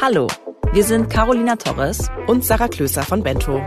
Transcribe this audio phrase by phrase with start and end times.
[0.00, 0.28] Hallo,
[0.72, 3.60] wir sind Carolina Torres und Sarah Klöser von Bento.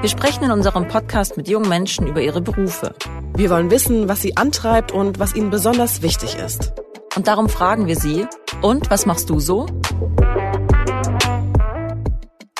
[0.00, 2.96] Wir sprechen in unserem Podcast mit jungen Menschen über ihre Berufe.
[3.36, 6.72] Wir wollen wissen, was sie antreibt und was ihnen besonders wichtig ist.
[7.14, 8.26] Und darum fragen wir sie,
[8.60, 9.66] und was machst du so?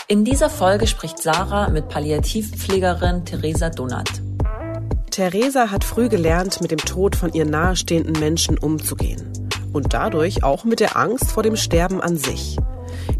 [0.07, 4.11] In dieser Folge spricht Sarah mit Palliativpflegerin Theresa Donat.
[5.11, 9.40] Theresa hat früh gelernt, mit dem Tod von ihr nahestehenden Menschen umzugehen.
[9.73, 12.57] Und dadurch auch mit der Angst vor dem Sterben an sich.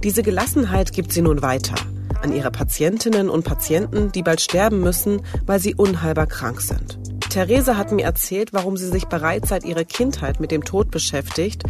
[0.03, 1.75] Diese Gelassenheit gibt sie nun weiter
[2.23, 6.99] an ihre Patientinnen und Patienten, die bald sterben müssen, weil sie unheilbar krank sind.
[7.31, 11.63] Theresa hat mir erzählt, warum sie sich bereits seit ihrer Kindheit mit dem Tod beschäftigt,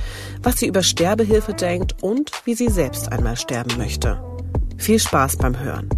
[0.43, 4.23] was sie über Sterbehilfe denkt und wie sie selbst einmal sterben möchte.
[4.78, 5.91] Viel Spaß beim Hören.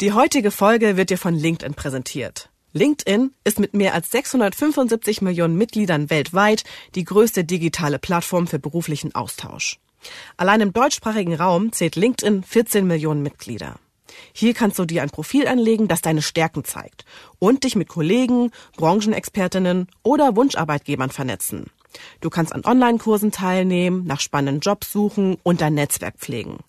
[0.00, 2.48] Die heutige Folge wird dir von LinkedIn präsentiert.
[2.72, 9.14] LinkedIn ist mit mehr als 675 Millionen Mitgliedern weltweit die größte digitale Plattform für beruflichen
[9.14, 9.78] Austausch.
[10.38, 13.74] Allein im deutschsprachigen Raum zählt LinkedIn 14 Millionen Mitglieder.
[14.32, 17.04] Hier kannst du dir ein Profil anlegen, das deine Stärken zeigt
[17.38, 21.66] und dich mit Kollegen, Branchenexpertinnen oder Wunscharbeitgebern vernetzen.
[22.22, 26.60] Du kannst an Online-Kursen teilnehmen, nach spannenden Jobs suchen und dein Netzwerk pflegen.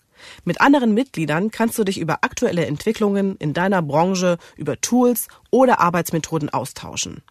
[0.44, 5.80] Mit anderen Mitgliedern kannst du dich über aktuelle Entwicklungen in deiner Branche, über Tools oder
[5.80, 7.22] Arbeitsmethoden austauschen.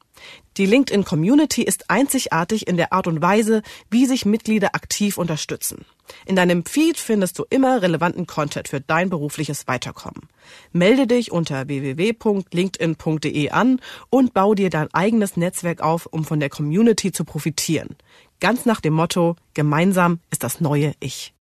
[0.57, 5.85] Die LinkedIn Community ist einzigartig in der Art und Weise, wie sich Mitglieder aktiv unterstützen.
[6.25, 10.27] In deinem Feed findest du immer relevanten Content für dein berufliches Weiterkommen.
[10.73, 16.49] Melde dich unter www.linkedin.de an und bau dir dein eigenes Netzwerk auf, um von der
[16.49, 17.95] Community zu profitieren.
[18.41, 21.33] Ganz nach dem Motto, gemeinsam ist das neue Ich.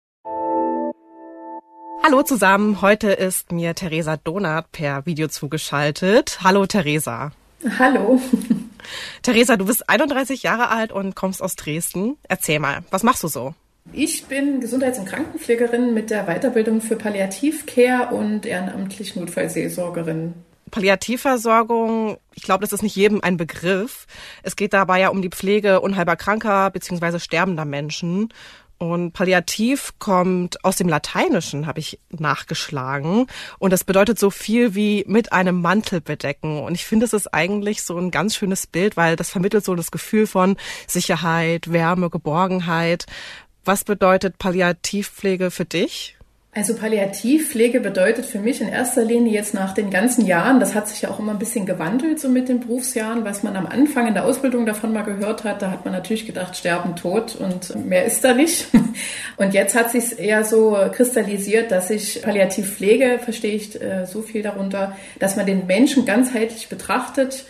[2.01, 6.39] Hallo zusammen, heute ist mir Theresa Donat per Video zugeschaltet.
[6.41, 7.31] Hallo Theresa.
[7.77, 8.21] Hallo.
[9.21, 12.17] Theresa, du bist 31 Jahre alt und kommst aus Dresden.
[12.27, 13.53] Erzähl mal, was machst du so?
[13.91, 20.33] Ich bin Gesundheits- und Krankenpflegerin mit der Weiterbildung für Palliativcare und ehrenamtlich Notfallseelsorgerin.
[20.71, 24.07] Palliativversorgung, ich glaube, das ist nicht jedem ein Begriff.
[24.43, 27.19] Es geht dabei ja um die Pflege unheilbar kranker bzw.
[27.19, 28.29] sterbender Menschen.
[28.79, 33.27] Und Palliativ kommt aus dem Lateinischen, habe ich nachgeschlagen.
[33.59, 36.61] Und das bedeutet so viel wie mit einem Mantel bedecken.
[36.63, 39.75] Und ich finde, es ist eigentlich so ein ganz schönes Bild, weil das vermittelt so
[39.75, 40.55] das Gefühl von
[40.87, 43.05] Sicherheit, Wärme, Geborgenheit.
[43.65, 46.18] Was bedeutet Palliativpflege für dich?
[46.59, 50.89] Also Palliativpflege bedeutet für mich in erster Linie jetzt nach den ganzen Jahren, das hat
[50.89, 54.07] sich ja auch immer ein bisschen gewandelt so mit den Berufsjahren, was man am Anfang
[54.07, 57.87] in der Ausbildung davon mal gehört hat, da hat man natürlich gedacht, sterben, tot und
[57.87, 58.67] mehr ist da nicht.
[59.37, 64.41] Und jetzt hat sich eher so kristallisiert, dass ich Palliativpflege, verstehe ich äh, so viel
[64.41, 67.45] darunter, dass man den Menschen ganzheitlich betrachtet,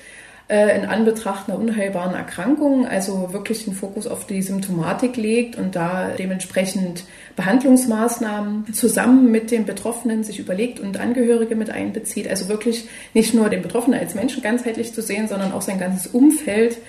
[0.50, 6.10] in Anbetracht einer unheilbaren Erkrankung, also wirklich den Fokus auf die Symptomatik legt und da
[6.18, 7.04] dementsprechend
[7.36, 12.28] Behandlungsmaßnahmen zusammen mit den Betroffenen sich überlegt und Angehörige mit einbezieht.
[12.28, 16.08] Also wirklich nicht nur den Betroffenen als Menschen ganzheitlich zu sehen, sondern auch sein ganzes
[16.08, 16.80] Umfeld.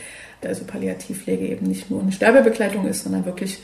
[0.43, 3.59] Also Palliativpflege eben nicht nur eine Sterbebegleitung ist, sondern wirklich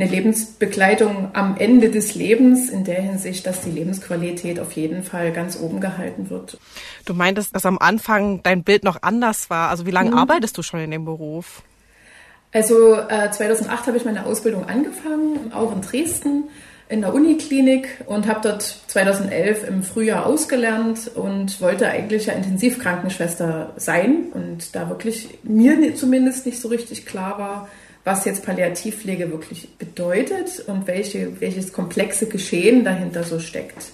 [0.00, 5.32] eine Lebensbegleitung am Ende des Lebens in der Hinsicht, dass die Lebensqualität auf jeden Fall
[5.32, 6.58] ganz oben gehalten wird.
[7.04, 9.70] Du meintest, dass am Anfang dein Bild noch anders war.
[9.70, 10.18] Also wie lange mhm.
[10.18, 11.62] arbeitest du schon in dem Beruf?
[12.52, 16.44] Also äh, 2008 habe ich meine Ausbildung angefangen, auch in Dresden
[16.88, 23.74] in der Uniklinik und habe dort 2011 im Frühjahr ausgelernt und wollte eigentlich ja Intensivkrankenschwester
[23.76, 27.68] sein und da wirklich mir zumindest nicht so richtig klar war,
[28.08, 33.92] was jetzt Palliativpflege wirklich bedeutet und welche, welches komplexe Geschehen dahinter so steckt.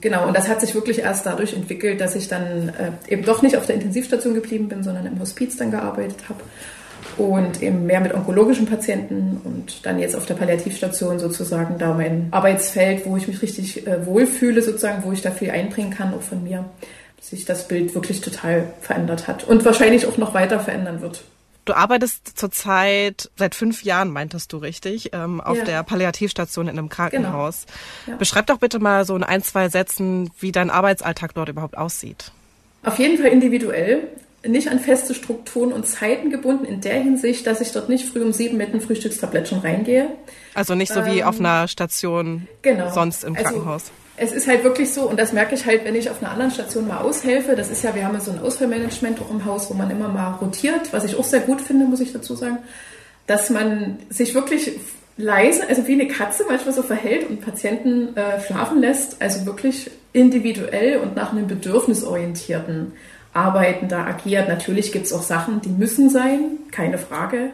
[0.00, 3.42] Genau, und das hat sich wirklich erst dadurch entwickelt, dass ich dann äh, eben doch
[3.42, 6.40] nicht auf der Intensivstation geblieben bin, sondern im Hospiz dann gearbeitet habe
[7.18, 12.28] und eben mehr mit onkologischen Patienten und dann jetzt auf der Palliativstation sozusagen da mein
[12.30, 16.22] Arbeitsfeld, wo ich mich richtig äh, wohlfühle, sozusagen, wo ich da viel einbringen kann, auch
[16.22, 16.64] von mir,
[17.20, 21.24] sich das Bild wirklich total verändert hat und wahrscheinlich auch noch weiter verändern wird.
[21.64, 25.64] Du arbeitest zurzeit seit fünf Jahren, meintest du richtig, ähm, auf ja.
[25.64, 27.64] der Palliativstation in einem Krankenhaus.
[28.04, 28.14] Genau.
[28.14, 28.18] Ja.
[28.18, 32.32] Beschreib doch bitte mal so in ein, zwei Sätzen, wie dein Arbeitsalltag dort überhaupt aussieht.
[32.82, 34.08] Auf jeden Fall individuell,
[34.46, 38.20] nicht an feste Strukturen und Zeiten gebunden, in der Hinsicht, dass ich dort nicht früh
[38.20, 40.08] um sieben mit einem Frühstückstablett schon reingehe.
[40.52, 42.92] Also nicht so ähm, wie auf einer Station genau.
[42.92, 43.82] sonst im also Krankenhaus.
[43.84, 46.30] Also, es ist halt wirklich so, und das merke ich halt, wenn ich auf einer
[46.30, 47.56] anderen Station mal aushelfe.
[47.56, 50.08] Das ist ja, wir haben ja so ein Ausfallmanagement auch im Haus, wo man immer
[50.08, 52.58] mal rotiert, was ich auch sehr gut finde, muss ich dazu sagen,
[53.26, 54.72] dass man sich wirklich
[55.16, 59.90] leise, also wie eine Katze manchmal so verhält und Patienten äh, schlafen lässt, also wirklich
[60.12, 62.92] individuell und nach einem bedürfnisorientierten
[63.32, 64.48] Arbeiten da agiert.
[64.48, 67.50] Natürlich gibt es auch Sachen, die müssen sein, keine Frage.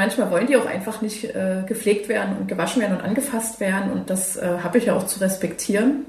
[0.00, 3.92] Manchmal wollen die auch einfach nicht äh, gepflegt werden und gewaschen werden und angefasst werden
[3.92, 6.06] und das äh, habe ich ja auch zu respektieren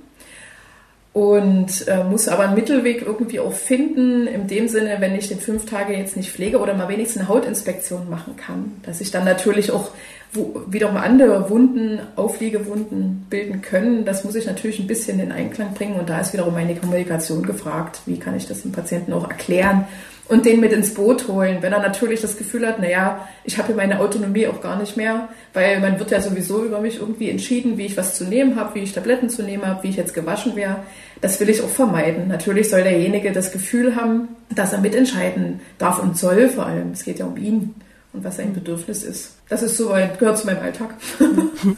[1.12, 5.42] und äh, muss aber einen Mittelweg irgendwie auch finden, in dem Sinne, wenn ich den
[5.42, 9.26] fünf Tage jetzt nicht pflege oder mal wenigstens eine Hautinspektion machen kann, dass ich dann
[9.26, 9.92] natürlich auch
[10.32, 14.06] wo, wiederum andere Wunden, Aufliegewunden bilden können.
[14.06, 17.44] Das muss ich natürlich ein bisschen in Einklang bringen und da ist wiederum meine Kommunikation
[17.44, 18.00] gefragt.
[18.06, 19.86] Wie kann ich das dem Patienten auch erklären
[20.28, 23.74] und den mit ins Boot holen, wenn er natürlich das Gefühl hat, naja, ich habe
[23.74, 27.78] meine Autonomie auch gar nicht mehr, weil man wird ja sowieso über mich irgendwie entschieden,
[27.78, 30.14] wie ich was zu nehmen habe, wie ich Tabletten zu nehmen habe, wie ich jetzt
[30.14, 30.78] gewaschen wäre.
[31.20, 32.28] Das will ich auch vermeiden.
[32.28, 36.92] Natürlich soll derjenige das Gefühl haben, dass er mitentscheiden darf und soll vor allem.
[36.92, 37.76] Es geht ja um ihn
[38.14, 39.36] und was sein Bedürfnis ist.
[39.50, 40.96] Das ist so, gehört zu meinem Alltag.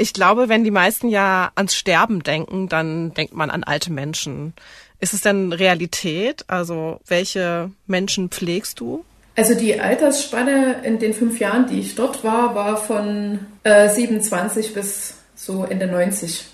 [0.00, 4.54] Ich glaube, wenn die meisten ja ans Sterben denken, dann denkt man an alte Menschen.
[5.00, 6.44] Ist es denn Realität?
[6.46, 9.04] Also welche Menschen pflegst du?
[9.36, 14.74] Also die Altersspanne in den fünf Jahren, die ich dort war, war von äh, 27
[14.74, 16.44] bis so Ende 90.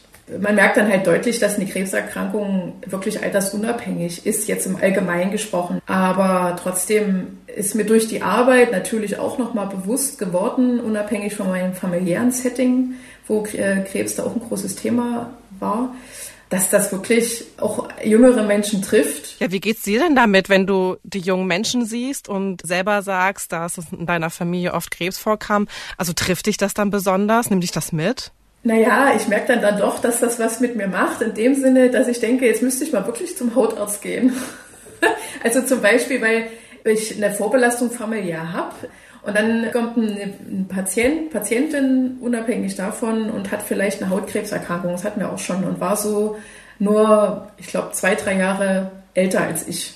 [0.40, 5.80] Man merkt dann halt deutlich, dass eine Krebserkrankung wirklich altersunabhängig ist, jetzt im Allgemeinen gesprochen.
[5.86, 11.74] Aber trotzdem ist mir durch die Arbeit natürlich auch nochmal bewusst geworden, unabhängig von meinem
[11.74, 12.94] familiären Setting,
[13.26, 15.94] wo äh, Krebs da auch ein großes Thema war,
[16.48, 19.40] dass das wirklich auch jüngere Menschen trifft.
[19.40, 23.52] Ja, wie geht's dir denn damit, wenn du die jungen Menschen siehst und selber sagst,
[23.52, 25.66] dass es in deiner Familie oft Krebs vorkam?
[25.96, 27.50] Also trifft dich das dann besonders?
[27.50, 28.30] Nimm dich das mit?
[28.62, 31.90] Naja, ich merke dann, dann doch, dass das was mit mir macht, in dem Sinne,
[31.90, 34.32] dass ich denke, jetzt müsste ich mal wirklich zum Hautarzt gehen.
[35.42, 36.48] also zum Beispiel, weil
[36.84, 38.74] ich eine Vorbelastung familiär habe
[39.26, 45.20] und dann kommt ein Patient, Patientin unabhängig davon und hat vielleicht eine Hautkrebserkrankung, das hatten
[45.20, 46.36] wir auch schon, und war so
[46.78, 49.94] nur, ich glaube, zwei, drei Jahre älter als ich.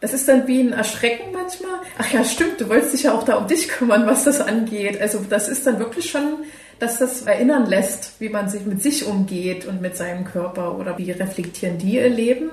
[0.00, 1.80] Das ist dann wie ein Erschrecken manchmal.
[1.98, 5.00] Ach ja, stimmt, du wolltest dich ja auch da um dich kümmern, was das angeht.
[5.00, 6.44] Also das ist dann wirklich schon,
[6.78, 10.98] dass das erinnern lässt, wie man sich mit sich umgeht und mit seinem Körper oder
[10.98, 12.50] wie reflektieren die ihr Leben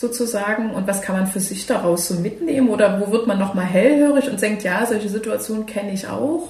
[0.00, 3.66] sozusagen und was kann man für sich daraus so mitnehmen oder wo wird man nochmal
[3.66, 6.48] hellhörig und denkt, ja, solche Situationen kenne ich auch.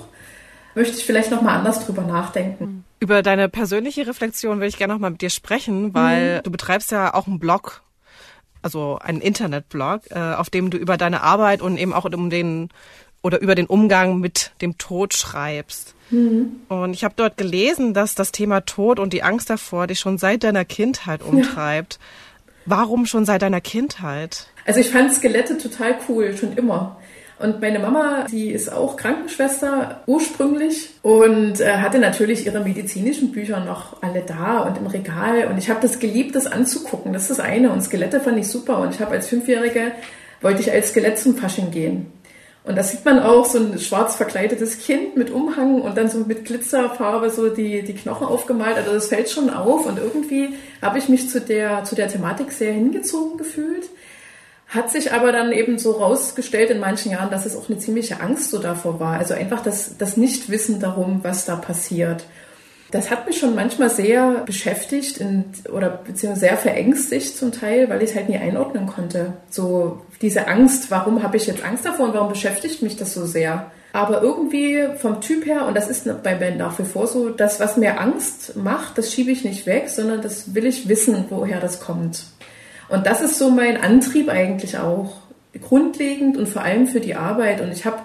[0.76, 2.84] Möchte ich vielleicht nochmal anders drüber nachdenken.
[3.00, 6.42] Über deine persönliche Reflexion will ich gerne nochmal mit dir sprechen, weil mhm.
[6.44, 7.82] du betreibst ja auch einen Blog,
[8.62, 12.68] also einen Internetblog, äh, auf dem du über deine Arbeit und eben auch um den
[13.22, 15.94] oder über den Umgang mit dem Tod schreibst.
[16.10, 16.60] Mhm.
[16.68, 20.18] Und ich habe dort gelesen, dass das Thema Tod und die Angst davor dich schon
[20.18, 21.94] seit deiner Kindheit umtreibt.
[21.94, 22.00] Ja.
[22.66, 24.46] Warum schon seit deiner Kindheit?
[24.66, 26.98] Also ich fand Skelette total cool, schon immer.
[27.40, 33.64] Und meine Mama, die ist auch Krankenschwester ursprünglich und äh, hatte natürlich ihre medizinischen Bücher
[33.64, 35.46] noch alle da und im Regal.
[35.46, 37.14] Und ich habe das geliebt, das anzugucken.
[37.14, 37.72] Das ist das eine.
[37.72, 38.80] Und Skelette fand ich super.
[38.80, 39.92] Und ich habe als Fünfjährige,
[40.42, 42.12] wollte ich als Skelett zum Fasching gehen.
[42.62, 46.18] Und da sieht man auch so ein schwarz verkleidetes Kind mit Umhang und dann so
[46.18, 48.76] mit Glitzerfarbe so die, die Knochen aufgemalt.
[48.76, 50.50] Also das fällt schon auf und irgendwie
[50.82, 53.88] habe ich mich zu der, zu der Thematik sehr hingezogen gefühlt.
[54.68, 58.20] Hat sich aber dann eben so rausgestellt in manchen Jahren, dass es auch eine ziemliche
[58.20, 59.18] Angst so davor war.
[59.18, 62.24] Also einfach das, das Nichtwissen darum, was da passiert.
[62.90, 68.02] Das hat mich schon manchmal sehr beschäftigt in, oder beziehungsweise sehr verängstigt zum Teil, weil
[68.02, 69.34] ich es halt nie einordnen konnte.
[69.48, 73.26] So diese Angst, warum habe ich jetzt Angst davor und warum beschäftigt mich das so
[73.26, 73.70] sehr?
[73.92, 77.58] Aber irgendwie vom Typ her, und das ist bei mir nach wie vor so, das,
[77.58, 81.60] was mir Angst macht, das schiebe ich nicht weg, sondern das will ich wissen, woher
[81.60, 82.24] das kommt.
[82.88, 85.14] Und das ist so mein Antrieb eigentlich auch.
[85.60, 87.60] Grundlegend und vor allem für die Arbeit.
[87.60, 87.98] Und ich habe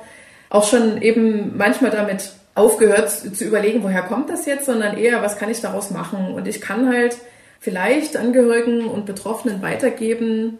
[0.50, 5.38] auch schon eben manchmal damit aufgehört zu überlegen, woher kommt das jetzt, sondern eher, was
[5.38, 6.34] kann ich daraus machen?
[6.34, 7.18] Und ich kann halt
[7.60, 10.58] vielleicht Angehörigen und Betroffenen weitergeben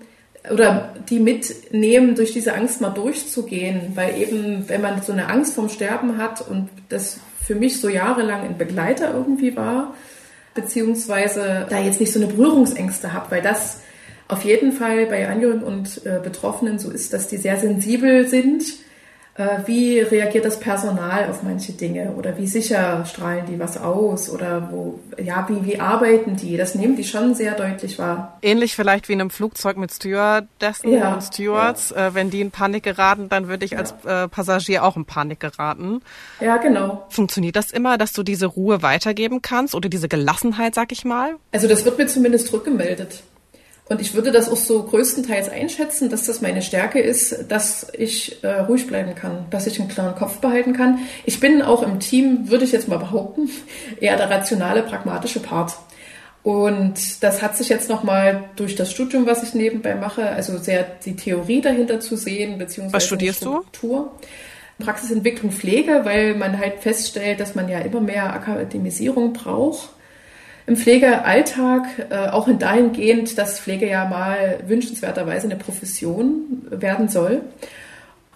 [0.52, 5.56] oder die mitnehmen, durch diese Angst mal durchzugehen, weil eben, wenn man so eine Angst
[5.56, 9.96] vom Sterben hat und das für mich so jahrelang ein Begleiter irgendwie war,
[10.54, 13.82] beziehungsweise da jetzt nicht so eine Berührungsängste habe, weil das
[14.28, 18.64] auf jeden Fall bei Angehörigen und äh, Betroffenen so ist, dass die sehr sensibel sind
[19.66, 24.70] wie reagiert das Personal auf manche Dinge oder wie sicher strahlen die was aus oder
[24.72, 26.56] wo, ja, wie, wie arbeiten die?
[26.56, 28.38] Das nehmen die schon sehr deutlich wahr.
[28.42, 31.90] Ähnlich vielleicht wie in einem Flugzeug mit Stewardessen ja, und Stewards.
[31.90, 32.08] Ja.
[32.08, 33.80] Äh, wenn die in Panik geraten, dann würde ich ja.
[33.80, 36.02] als äh, Passagier auch in Panik geraten.
[36.40, 37.06] Ja, genau.
[37.10, 41.36] Funktioniert das immer, dass du diese Ruhe weitergeben kannst oder diese Gelassenheit, sag ich mal?
[41.52, 43.24] Also das wird mir zumindest rückgemeldet.
[43.88, 48.44] Und ich würde das auch so größtenteils einschätzen, dass das meine Stärke ist, dass ich
[48.44, 51.00] äh, ruhig bleiben kann, dass ich einen klaren Kopf behalten kann.
[51.26, 53.50] Ich bin auch im Team, würde ich jetzt mal behaupten,
[54.02, 55.76] eher der rationale, pragmatische Part.
[56.42, 60.86] Und das hat sich jetzt nochmal durch das Studium, was ich nebenbei mache, also sehr
[61.04, 64.12] die Theorie dahinter zu sehen, beziehungsweise was studierst Struktur.
[64.78, 64.84] du?
[64.84, 69.90] Praxisentwicklung Pflege, weil man halt feststellt, dass man ja immer mehr Akademisierung braucht
[70.68, 77.42] im Pflegealltag, äh, auch in dahingehend, dass Pflege ja mal wünschenswerterweise eine Profession werden soll.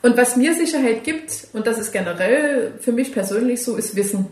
[0.02, 4.28] Und was mir Sicherheit gibt, und das ist generell für mich persönlich so, ist Wissen.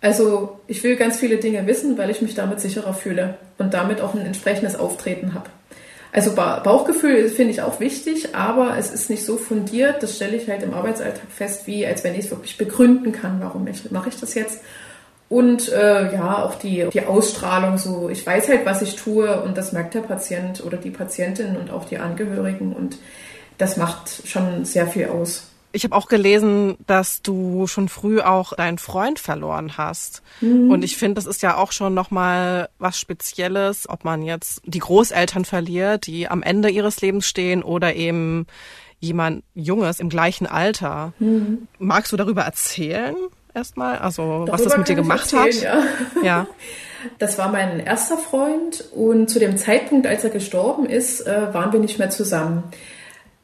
[0.00, 4.00] Also ich will ganz viele Dinge wissen, weil ich mich damit sicherer fühle und damit
[4.00, 5.48] auch ein entsprechendes Auftreten habe.
[6.10, 10.48] Also Bauchgefühl finde ich auch wichtig, aber es ist nicht so fundiert, das stelle ich
[10.48, 14.20] halt im Arbeitsalltag fest, wie als wenn ich es wirklich begründen kann, warum mache ich
[14.20, 14.60] das jetzt
[15.32, 18.10] und äh, ja, auch die, die Ausstrahlung so.
[18.10, 21.70] Ich weiß halt, was ich tue und das merkt der Patient oder die Patientin und
[21.70, 22.98] auch die Angehörigen und
[23.56, 25.44] das macht schon sehr viel aus.
[25.72, 30.22] Ich habe auch gelesen, dass du schon früh auch deinen Freund verloren hast.
[30.42, 30.70] Mhm.
[30.70, 34.80] Und ich finde, das ist ja auch schon nochmal was Spezielles, ob man jetzt die
[34.80, 38.46] Großeltern verliert, die am Ende ihres Lebens stehen oder eben
[39.00, 41.14] jemand Junges im gleichen Alter.
[41.18, 41.68] Mhm.
[41.78, 43.16] Magst du darüber erzählen?
[43.54, 43.98] Erstmal?
[43.98, 45.92] Also Darüber was das mit dir gemacht erzählen, hat?
[46.16, 46.22] Ja.
[46.22, 46.46] ja.
[47.18, 51.72] Das war mein erster Freund und zu dem Zeitpunkt, als er gestorben ist, äh, waren
[51.72, 52.64] wir nicht mehr zusammen.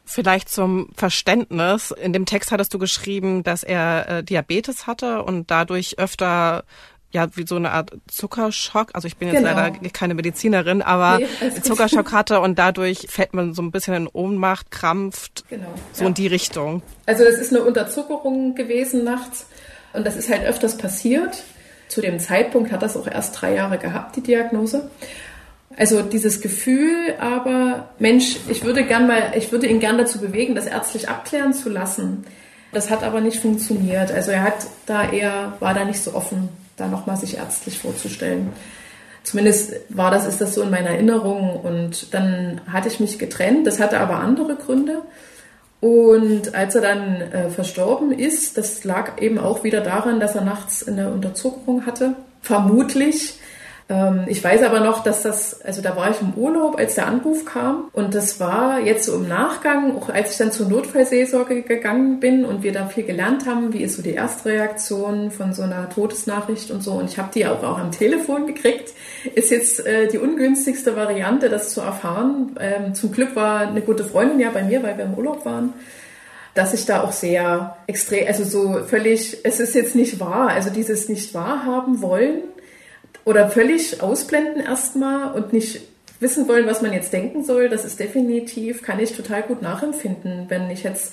[0.05, 1.91] Vielleicht zum Verständnis.
[1.91, 6.65] In dem Text hattest du geschrieben, dass er äh, Diabetes hatte und dadurch öfter
[7.11, 8.91] ja, wie so eine Art Zuckerschock.
[8.93, 9.55] Also ich bin jetzt genau.
[9.55, 14.07] leider keine Medizinerin, aber nee, Zuckerschock hatte und dadurch fällt man so ein bisschen in
[14.09, 16.09] Ohnmacht, krampft, genau, so ja.
[16.09, 16.83] in die Richtung.
[17.07, 19.47] Also das ist eine Unterzuckerung gewesen nachts
[19.92, 21.42] und das ist halt öfters passiert.
[21.88, 24.90] Zu dem Zeitpunkt hat das auch erst drei Jahre gehabt, die Diagnose.
[25.76, 30.54] Also dieses Gefühl, aber Mensch, ich würde gern mal, ich würde ihn gern dazu bewegen,
[30.54, 32.25] das ärztlich abklären zu lassen.
[32.73, 34.11] Das hat aber nicht funktioniert.
[34.11, 38.52] Also er hat da eher, war da nicht so offen, da nochmal sich ärztlich vorzustellen.
[39.23, 41.61] Zumindest war das, ist das so in meiner Erinnerung.
[41.61, 43.66] Und dann hatte ich mich getrennt.
[43.66, 45.02] Das hatte aber andere Gründe.
[45.81, 50.43] Und als er dann äh, verstorben ist, das lag eben auch wieder daran, dass er
[50.43, 52.15] nachts eine Unterzuckerung hatte.
[52.43, 53.39] Vermutlich
[54.28, 57.47] ich weiß aber noch, dass das, also da war ich im Urlaub, als der Anruf
[57.47, 57.88] kam.
[57.92, 62.45] Und das war jetzt so im Nachgang, auch als ich dann zur Notfallseelsorge gegangen bin
[62.45, 66.71] und wir da viel gelernt haben, wie ist so die Erstreaktion von so einer Todesnachricht
[66.71, 66.92] und so.
[66.92, 68.92] Und ich habe die auch, auch am Telefon gekriegt.
[69.35, 72.57] Ist jetzt äh, die ungünstigste Variante, das zu erfahren.
[72.61, 75.73] Ähm, zum Glück war eine gute Freundin ja bei mir, weil wir im Urlaub waren
[76.54, 80.71] dass ich da auch sehr extrem, also so völlig, es ist jetzt nicht wahr, also
[80.71, 82.42] dieses nicht wahrhaben wollen,
[83.29, 85.83] oder völlig ausblenden erstmal und nicht
[86.19, 90.47] wissen wollen, was man jetzt denken soll, das ist definitiv, kann ich total gut nachempfinden.
[90.49, 91.13] Wenn ich jetzt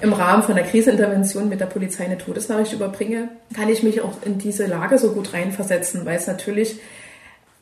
[0.00, 4.12] im Rahmen von der Krisenintervention mit der Polizei eine Todesnachricht überbringe, kann ich mich auch
[4.24, 6.78] in diese Lage so gut reinversetzen, weil es natürlich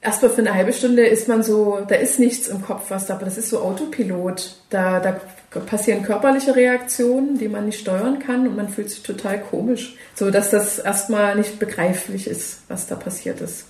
[0.02, 3.14] erstmal für eine halbe Stunde ist man so, da ist nichts im Kopf, was da,
[3.14, 4.56] das ist so Autopilot.
[4.68, 5.18] Da, da
[5.60, 10.30] passieren körperliche Reaktionen, die man nicht steuern kann und man fühlt sich total komisch, so
[10.30, 13.64] dass das erstmal nicht begreiflich ist, was da passiert ist.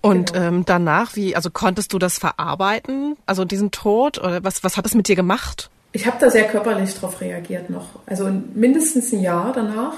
[0.00, 0.46] Und genau.
[0.46, 4.86] ähm, danach, wie, also konntest du das verarbeiten, also diesen Tod, oder was, was hat
[4.86, 5.70] es mit dir gemacht?
[5.92, 7.86] Ich habe da sehr körperlich drauf reagiert noch.
[8.06, 9.94] Also mindestens ein Jahr danach.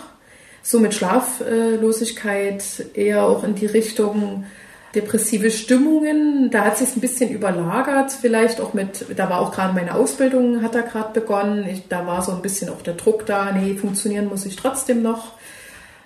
[0.64, 2.62] So mit Schlaflosigkeit,
[2.94, 4.44] eher auch in die Richtung
[4.94, 6.50] depressive Stimmungen.
[6.50, 10.62] Da hat sich ein bisschen überlagert, vielleicht auch mit, da war auch gerade meine Ausbildung,
[10.62, 11.66] hat da gerade begonnen.
[11.68, 15.02] Ich, da war so ein bisschen auch der Druck da, nee, funktionieren muss ich trotzdem
[15.02, 15.32] noch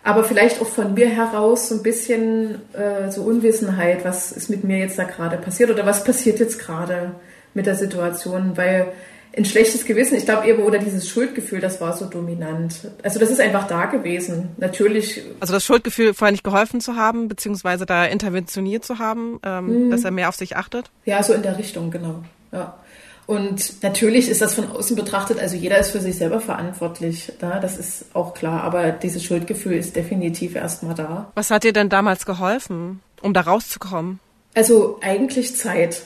[0.06, 4.62] aber vielleicht auch von mir heraus so ein bisschen äh, so Unwissenheit, was ist mit
[4.62, 7.12] mir jetzt da gerade passiert oder was passiert jetzt gerade
[7.54, 8.92] mit der Situation, weil
[9.36, 12.88] ein schlechtes Gewissen, ich glaube eben, oder dieses Schuldgefühl, das war so dominant.
[13.02, 14.50] Also das ist einfach da gewesen.
[14.58, 15.22] Natürlich.
[15.40, 19.90] Also das Schuldgefühl, vorher nicht geholfen zu haben, beziehungsweise da interventioniert zu haben, ähm, mhm.
[19.90, 20.90] dass er mehr auf sich achtet?
[21.04, 22.22] Ja, so in der Richtung, genau.
[22.52, 22.78] Ja.
[23.26, 27.58] Und natürlich ist das von außen betrachtet, also jeder ist für sich selber verantwortlich, da,
[27.58, 31.32] das ist auch klar, aber dieses Schuldgefühl ist definitiv erstmal da.
[31.34, 34.20] Was hat dir denn damals geholfen, um da rauszukommen?
[34.54, 36.02] Also eigentlich Zeit.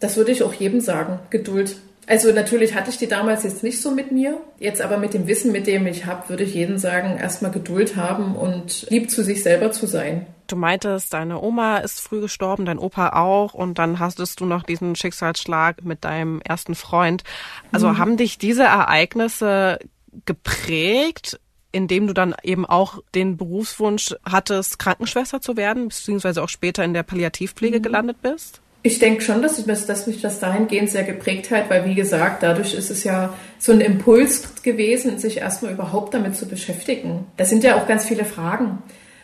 [0.00, 1.20] Das würde ich auch jedem sagen.
[1.30, 1.76] Geduld.
[2.06, 4.40] Also natürlich hatte ich die damals jetzt nicht so mit mir.
[4.58, 7.96] Jetzt aber mit dem Wissen, mit dem ich habe, würde ich jedem sagen, erstmal Geduld
[7.96, 10.26] haben und lieb zu sich selber zu sein.
[10.48, 14.64] Du meintest, deine Oma ist früh gestorben, dein Opa auch und dann hattest du noch
[14.64, 17.22] diesen Schicksalsschlag mit deinem ersten Freund.
[17.70, 17.98] Also mhm.
[17.98, 19.78] haben dich diese Ereignisse
[20.26, 21.40] geprägt,
[21.70, 26.92] indem du dann eben auch den Berufswunsch hattest, Krankenschwester zu werden, beziehungsweise auch später in
[26.92, 27.82] der Palliativpflege mhm.
[27.82, 28.60] gelandet bist?
[28.84, 32.42] Ich denke schon, dass, dass, dass mich das dahingehend sehr geprägt hat, weil wie gesagt,
[32.42, 37.26] dadurch ist es ja so ein Impuls gewesen, sich erstmal überhaupt damit zu beschäftigen.
[37.36, 38.82] Das sind ja auch ganz viele Fragen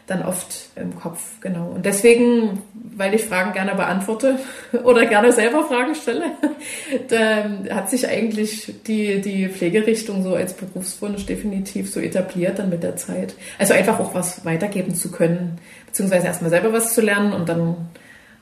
[0.08, 1.68] dann oft im Kopf, genau.
[1.68, 4.38] Und deswegen, weil ich Fragen gerne beantworte
[4.84, 6.24] oder gerne selber Fragen stelle,
[7.08, 12.82] da hat sich eigentlich die, die Pflegerichtung so als Berufswunsch definitiv so etabliert dann mit
[12.82, 13.34] der Zeit.
[13.58, 17.76] Also einfach auch was weitergeben zu können, beziehungsweise erstmal selber was zu lernen und dann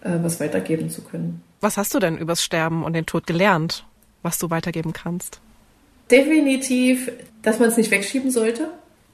[0.07, 1.43] äh, was weitergeben zu können.
[1.61, 3.85] Was hast du denn übers Sterben und den Tod gelernt,
[4.23, 5.41] was du weitergeben kannst?
[6.11, 7.11] Definitiv,
[7.43, 8.69] dass man es nicht wegschieben sollte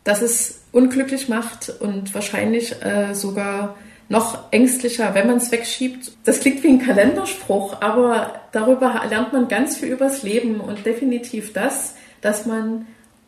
[0.05, 3.77] dass es unglücklich macht und wahrscheinlich äh, sogar
[4.09, 6.13] noch ängstlicher, wenn man es wegschiebt.
[6.25, 11.53] Das klingt wie ein Kalenderspruch, aber darüber lernt man ganz viel übers Leben und definitiv
[11.53, 12.87] das, dass man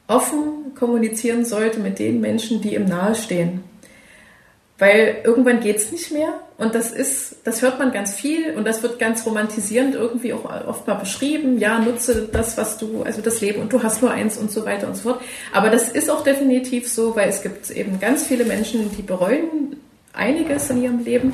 [0.08, 3.62] offen kommunizieren sollte mit den Menschen, die ihm nahestehen.
[4.84, 8.66] Weil irgendwann geht es nicht mehr und das ist, das hört man ganz viel und
[8.66, 11.56] das wird ganz romantisierend irgendwie auch oft mal beschrieben.
[11.58, 14.66] Ja, nutze das, was du, also das Leben und du hast nur eins und so
[14.66, 15.22] weiter und so fort.
[15.54, 19.76] Aber das ist auch definitiv so, weil es gibt eben ganz viele Menschen, die bereuen
[20.12, 21.32] einiges in ihrem Leben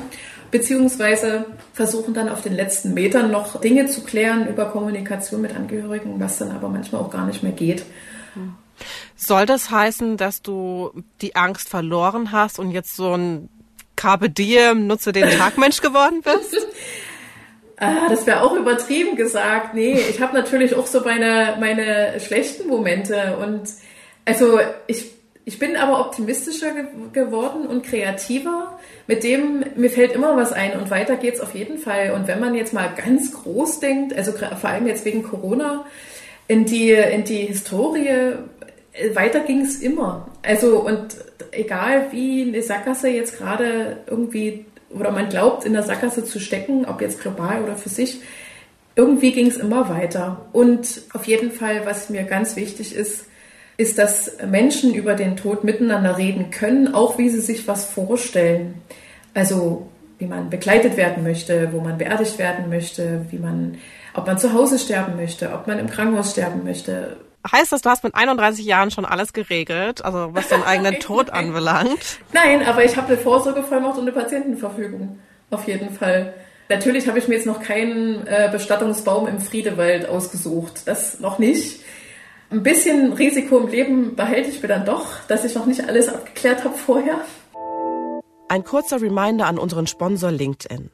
[0.49, 1.43] beziehungsweise
[1.73, 6.37] versuchen dann auf den letzten Metern noch Dinge zu klären über Kommunikation mit Angehörigen, was
[6.37, 7.83] dann aber manchmal auch gar nicht mehr geht.
[9.15, 13.49] Soll das heißen, dass du die Angst verloren hast und jetzt so ein
[13.95, 16.67] Carpe Diem, nutze den Tagmensch geworden bist?
[17.77, 19.73] Ah, das wäre auch übertrieben gesagt.
[19.73, 23.37] Nee, ich habe natürlich auch so meine, meine schlechten Momente.
[23.41, 23.63] Und
[24.23, 25.11] also ich,
[25.45, 28.79] ich bin aber optimistischer ge geworden und kreativer.
[29.07, 32.11] Mit dem, mir fällt immer was ein und weiter geht's auf jeden Fall.
[32.11, 35.85] Und wenn man jetzt mal ganz groß denkt, also vor allem jetzt wegen Corona,
[36.47, 38.33] in die, in die Historie
[39.13, 40.27] weiter ging es immer.
[40.41, 41.15] Also und
[41.51, 46.85] egal wie eine Sackgasse jetzt gerade irgendwie oder man glaubt in der Sackgasse zu stecken,
[46.85, 48.21] ob jetzt global oder für sich,
[48.95, 50.45] irgendwie ging es immer weiter.
[50.51, 53.25] Und auf jeden Fall, was mir ganz wichtig ist,
[53.77, 58.75] ist, dass Menschen über den Tod miteinander reden können, auch wie sie sich was vorstellen.
[59.33, 59.87] Also
[60.19, 63.77] wie man begleitet werden möchte, wo man beerdigt werden möchte, wie man,
[64.13, 67.17] ob man zu Hause sterben möchte, ob man im Krankenhaus sterben möchte,
[67.49, 71.31] Heißt das, du hast mit 31 Jahren schon alles geregelt, also was deinen eigenen Tod
[71.31, 72.19] anbelangt?
[72.33, 75.19] Nein, aber ich habe eine Vorsorgevollmacht und eine Patientenverfügung.
[75.49, 76.33] Auf jeden Fall.
[76.69, 80.83] Natürlich habe ich mir jetzt noch keinen äh, Bestattungsbaum im Friedewald ausgesucht.
[80.85, 81.81] Das noch nicht.
[82.51, 86.09] Ein bisschen Risiko im Leben behalte ich mir dann doch, dass ich noch nicht alles
[86.09, 87.21] abgeklärt habe vorher.
[88.49, 90.91] Ein kurzer Reminder an unseren Sponsor LinkedIn.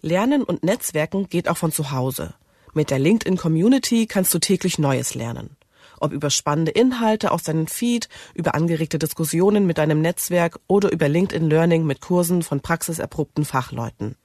[0.00, 2.34] Lernen und Netzwerken geht auch von zu Hause.
[2.72, 5.57] Mit der LinkedIn Community kannst du täglich Neues lernen
[6.00, 11.08] ob über spannende Inhalte aus deinem Feed, über angeregte Diskussionen mit deinem Netzwerk oder über
[11.08, 14.16] LinkedIn Learning mit Kursen von praxiserprobten Fachleuten.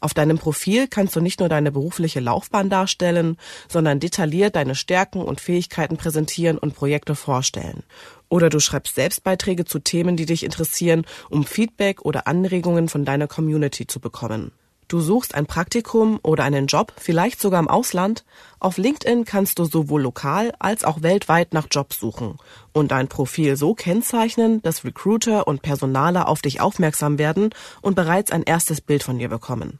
[0.00, 3.36] Auf deinem Profil kannst du nicht nur deine berufliche Laufbahn darstellen,
[3.68, 7.82] sondern detailliert deine Stärken und Fähigkeiten präsentieren und Projekte vorstellen.
[8.28, 13.26] Oder du schreibst Selbstbeiträge zu Themen, die dich interessieren, um Feedback oder Anregungen von deiner
[13.26, 14.52] Community zu bekommen.
[14.90, 18.24] Du suchst ein Praktikum oder einen Job, vielleicht sogar im Ausland?
[18.58, 22.38] Auf LinkedIn kannst du sowohl lokal als auch weltweit nach Jobs suchen
[22.72, 27.50] und dein Profil so kennzeichnen, dass Recruiter und Personaler auf dich aufmerksam werden
[27.82, 29.78] und bereits ein erstes Bild von dir bekommen.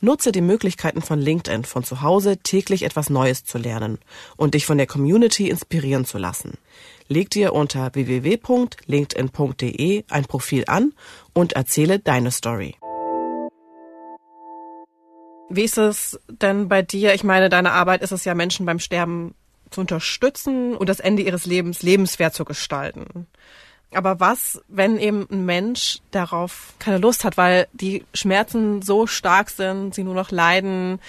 [0.00, 4.00] Nutze die Möglichkeiten von LinkedIn, von zu Hause täglich etwas Neues zu lernen
[4.36, 6.54] und dich von der Community inspirieren zu lassen.
[7.06, 10.94] Leg dir unter www.linkedin.de ein Profil an
[11.32, 12.74] und erzähle deine Story.
[15.50, 17.14] Wie ist es denn bei dir?
[17.14, 19.34] Ich meine, deine Arbeit ist es ja, Menschen beim Sterben
[19.70, 23.26] zu unterstützen und das Ende ihres Lebens lebenswert zu gestalten.
[23.94, 29.48] Aber was, wenn eben ein Mensch darauf keine Lust hat, weil die Schmerzen so stark
[29.48, 31.00] sind, sie nur noch leiden,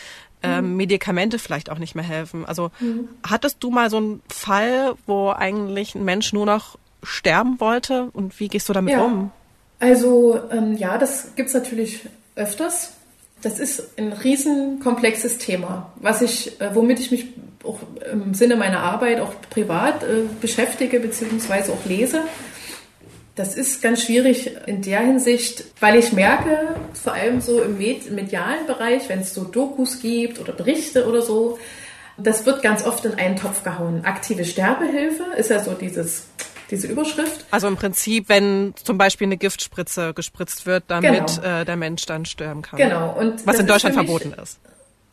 [0.42, 0.78] ähm, mhm.
[0.78, 2.46] Medikamente vielleicht auch nicht mehr helfen?
[2.46, 3.10] Also mhm.
[3.28, 8.40] hattest du mal so einen Fall, wo eigentlich ein Mensch nur noch sterben wollte und
[8.40, 9.04] wie gehst du damit ja.
[9.04, 9.32] um?
[9.80, 12.94] Also ähm, ja, das gibt's natürlich öfters.
[13.42, 17.28] Das ist ein riesenkomplexes Thema, was ich, äh, womit ich mich
[17.64, 17.80] auch
[18.12, 21.72] im Sinne meiner Arbeit auch privat äh, beschäftige bzw.
[21.72, 22.22] auch lese.
[23.36, 28.66] Das ist ganz schwierig in der Hinsicht, weil ich merke, vor allem so im medialen
[28.68, 31.58] Bereich, wenn es so Dokus gibt oder Berichte oder so,
[32.18, 34.04] das wird ganz oft in einen Topf gehauen.
[34.04, 36.26] Aktive Sterbehilfe ist ja so dieses
[36.72, 37.46] diese Überschrift.
[37.52, 41.62] Also im Prinzip, wenn zum Beispiel eine Giftspritze gespritzt wird, damit genau.
[41.62, 42.78] äh, der Mensch dann sterben kann.
[42.78, 43.16] Genau.
[43.18, 44.60] Und was in Deutschland mich, verboten ist.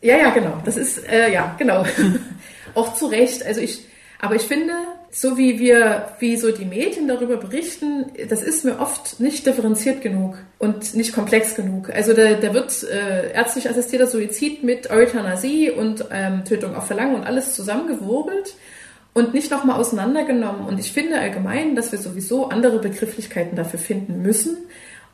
[0.01, 0.61] Ja, ja, genau.
[0.65, 1.85] Das ist, äh, ja, genau.
[2.75, 3.45] Auch zu Recht.
[3.45, 3.85] Also ich,
[4.19, 4.73] aber ich finde,
[5.09, 10.01] so wie wir, wie so die Medien darüber berichten, das ist mir oft nicht differenziert
[10.01, 11.89] genug und nicht komplex genug.
[11.89, 17.15] Also da, da wird äh, ärztlich assistierter Suizid mit Euthanasie und ähm, Tötung auf Verlangen
[17.15, 18.53] und alles zusammengewurbelt
[19.17, 20.67] und nicht nochmal auseinandergenommen.
[20.67, 24.57] Und ich finde allgemein, dass wir sowieso andere Begrifflichkeiten dafür finden müssen,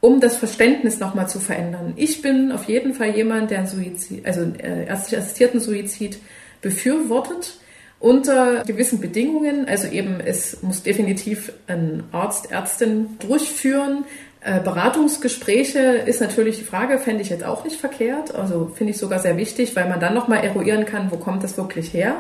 [0.01, 1.93] um das Verständnis nochmal zu verändern.
[1.95, 6.17] Ich bin auf jeden Fall jemand, der einen Suizid, also äh, ärztlich assistierten Suizid
[6.59, 7.59] befürwortet
[8.01, 9.69] unter gewissen Bedingungen.
[9.69, 14.03] Also eben, es muss definitiv ein Arzt, Ärztin durchführen.
[14.41, 18.35] Äh, Beratungsgespräche ist natürlich die Frage, fände ich jetzt auch nicht verkehrt.
[18.35, 21.55] Also finde ich sogar sehr wichtig, weil man dann nochmal eruieren kann, wo kommt das
[21.55, 22.17] wirklich her.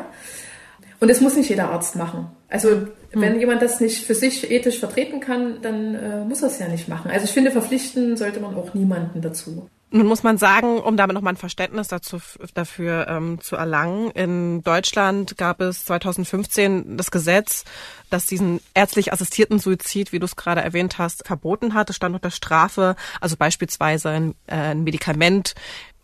[1.03, 2.27] Und es muss nicht jeder Arzt machen.
[2.47, 2.87] Also hm.
[3.11, 6.69] wenn jemand das nicht für sich ethisch vertreten kann, dann äh, muss er es ja
[6.69, 7.11] nicht machen.
[7.11, 9.67] Also ich finde, verpflichten sollte man auch niemanden dazu.
[9.91, 12.19] Nun muss man sagen, um damit nochmal ein Verständnis dazu,
[12.53, 17.65] dafür ähm, zu erlangen, in Deutschland gab es 2015 das Gesetz,
[18.09, 21.89] das diesen ärztlich assistierten Suizid, wie du es gerade erwähnt hast, verboten hat.
[21.89, 25.53] Es stand unter Strafe, also beispielsweise ein, äh, ein Medikament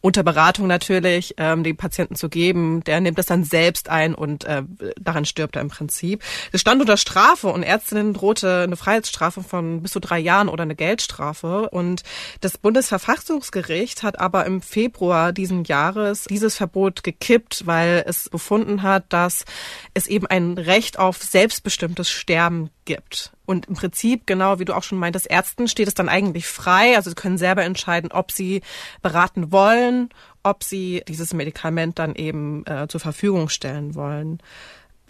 [0.01, 2.83] unter Beratung natürlich ähm, dem Patienten zu geben.
[2.85, 4.63] Der nimmt das dann selbst ein und äh,
[4.99, 6.23] daran stirbt er im Prinzip.
[6.51, 10.63] Es stand unter Strafe und Ärztinnen drohte eine Freiheitsstrafe von bis zu drei Jahren oder
[10.63, 11.69] eine Geldstrafe.
[11.69, 12.03] Und
[12.41, 19.05] das Bundesverfassungsgericht hat aber im Februar diesen Jahres dieses Verbot gekippt, weil es befunden hat,
[19.09, 19.45] dass
[19.93, 23.31] es eben ein Recht auf selbstbestimmtes Sterben gibt.
[23.45, 26.95] Und im Prinzip, genau wie du auch schon meintest, Ärzten steht es dann eigentlich frei.
[26.95, 28.61] Also sie können selber entscheiden, ob sie
[29.03, 30.09] beraten wollen,
[30.41, 34.39] ob sie dieses Medikament dann eben äh, zur Verfügung stellen wollen.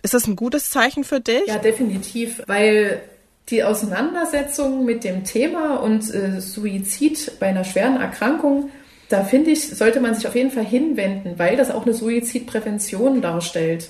[0.03, 1.47] Ist das ein gutes Zeichen für dich?
[1.47, 3.01] Ja, definitiv, weil
[3.47, 8.71] die Auseinandersetzung mit dem Thema und äh, Suizid bei einer schweren Erkrankung,
[9.07, 13.21] da finde ich, sollte man sich auf jeden Fall hinwenden, weil das auch eine Suizidprävention
[13.21, 13.89] darstellt.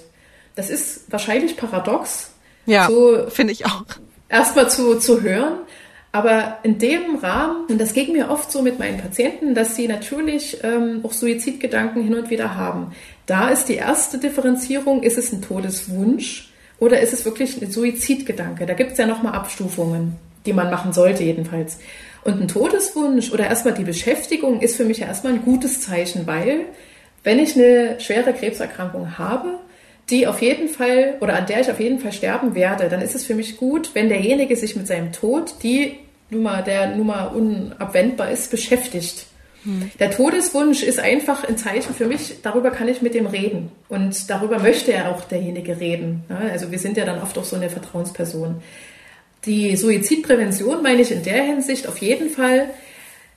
[0.53, 2.33] Das ist wahrscheinlich paradox.
[2.69, 3.83] Ja, so, finde ich auch
[4.29, 5.53] erstmal zu, zu hören.
[6.11, 9.87] Aber in dem Rahmen, und das geht mir oft so mit meinen Patienten, dass sie
[9.87, 12.93] natürlich ähm, auch Suizidgedanken hin und wieder haben.
[13.27, 18.65] Da ist die erste Differenzierung, ist es ein Todeswunsch oder ist es wirklich ein Suizidgedanke?
[18.65, 20.15] Da gibt es ja nochmal Abstufungen,
[20.47, 21.77] die man machen sollte jedenfalls.
[22.23, 26.25] Und ein Todeswunsch oder erstmal die Beschäftigung ist für mich ja erstmal ein gutes Zeichen,
[26.25, 26.65] weil
[27.23, 29.59] wenn ich eine schwere Krebserkrankung habe,
[30.09, 33.15] die auf jeden Fall oder an der ich auf jeden Fall sterben werde, dann ist
[33.15, 35.97] es für mich gut, wenn derjenige sich mit seinem Tod, die
[36.29, 39.25] Nummer, der Nummer unabwendbar ist, beschäftigt.
[39.63, 39.91] Hm.
[39.99, 43.71] Der Todeswunsch ist einfach ein Zeichen für mich, darüber kann ich mit dem reden.
[43.89, 46.23] Und darüber möchte er auch derjenige reden.
[46.29, 48.61] Also wir sind ja dann oft auch so eine Vertrauensperson.
[49.45, 52.69] Die Suizidprävention meine ich in der Hinsicht auf jeden Fall,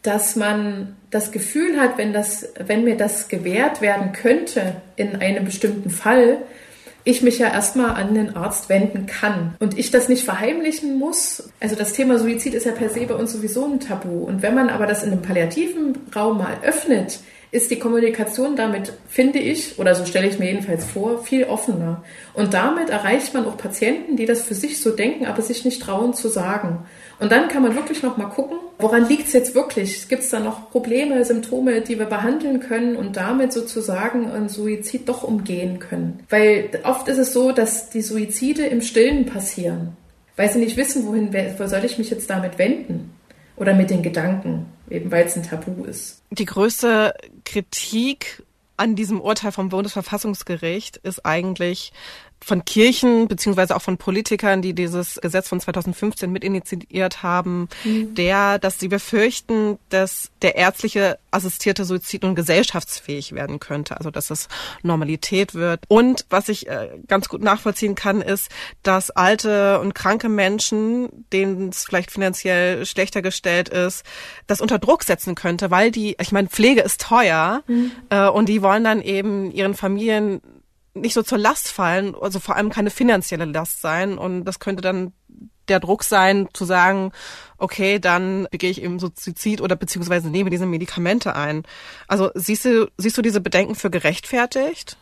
[0.03, 5.45] dass man das Gefühl hat, wenn, das, wenn mir das gewährt werden könnte in einem
[5.45, 6.39] bestimmten Fall,
[7.05, 11.51] ich mich ja erstmal an den Arzt wenden kann und ich das nicht verheimlichen muss.
[11.61, 14.25] Also das Thema Suizid ist ja per se bei uns sowieso ein Tabu.
[14.25, 17.21] Und wenn man aber das in einem palliativen Raum mal öffnet,
[17.53, 22.03] ist die Kommunikation damit, finde ich, oder so stelle ich mir jedenfalls vor, viel offener.
[22.33, 25.83] Und damit erreicht man auch Patienten, die das für sich so denken, aber sich nicht
[25.83, 26.87] trauen zu sagen.
[27.21, 30.09] Und dann kann man wirklich noch mal gucken, woran liegt es jetzt wirklich?
[30.09, 35.07] Gibt es da noch Probleme, Symptome, die wir behandeln können und damit sozusagen einen Suizid
[35.07, 36.21] doch umgehen können?
[36.31, 39.95] Weil oft ist es so, dass die Suizide im Stillen passieren,
[40.37, 43.11] weil sie nicht wissen, wohin, wo soll ich mich jetzt damit wenden?
[43.63, 46.21] Oder mit den Gedanken, eben weil es ein Tabu ist.
[46.31, 48.43] Die größte Kritik
[48.77, 51.93] an diesem Urteil vom Bundesverfassungsgericht ist eigentlich,
[52.43, 58.15] von Kirchen beziehungsweise auch von Politikern, die dieses Gesetz von 2015 mitinitiiert haben, mhm.
[58.15, 64.31] der, dass sie befürchten, dass der ärztliche assistierte Suizid nun gesellschaftsfähig werden könnte, also dass
[64.31, 64.49] es
[64.83, 65.85] Normalität wird.
[65.89, 68.51] Und was ich äh, ganz gut nachvollziehen kann, ist,
[68.83, 74.05] dass alte und kranke Menschen, denen es vielleicht finanziell schlechter gestellt ist,
[74.47, 77.93] das unter Druck setzen könnte, weil die, ich meine, Pflege ist teuer mhm.
[78.11, 80.41] äh, und die wollen dann eben ihren Familien
[80.95, 84.19] nicht so zur Last fallen, also vor allem keine finanzielle Last sein.
[84.19, 85.13] Und das könnte dann
[85.69, 87.13] der Druck sein, zu sagen,
[87.57, 91.63] okay, dann begehe ich eben Suizid oder beziehungsweise nehme diese Medikamente ein.
[92.09, 94.97] Also siehst du, siehst du diese Bedenken für gerechtfertigt?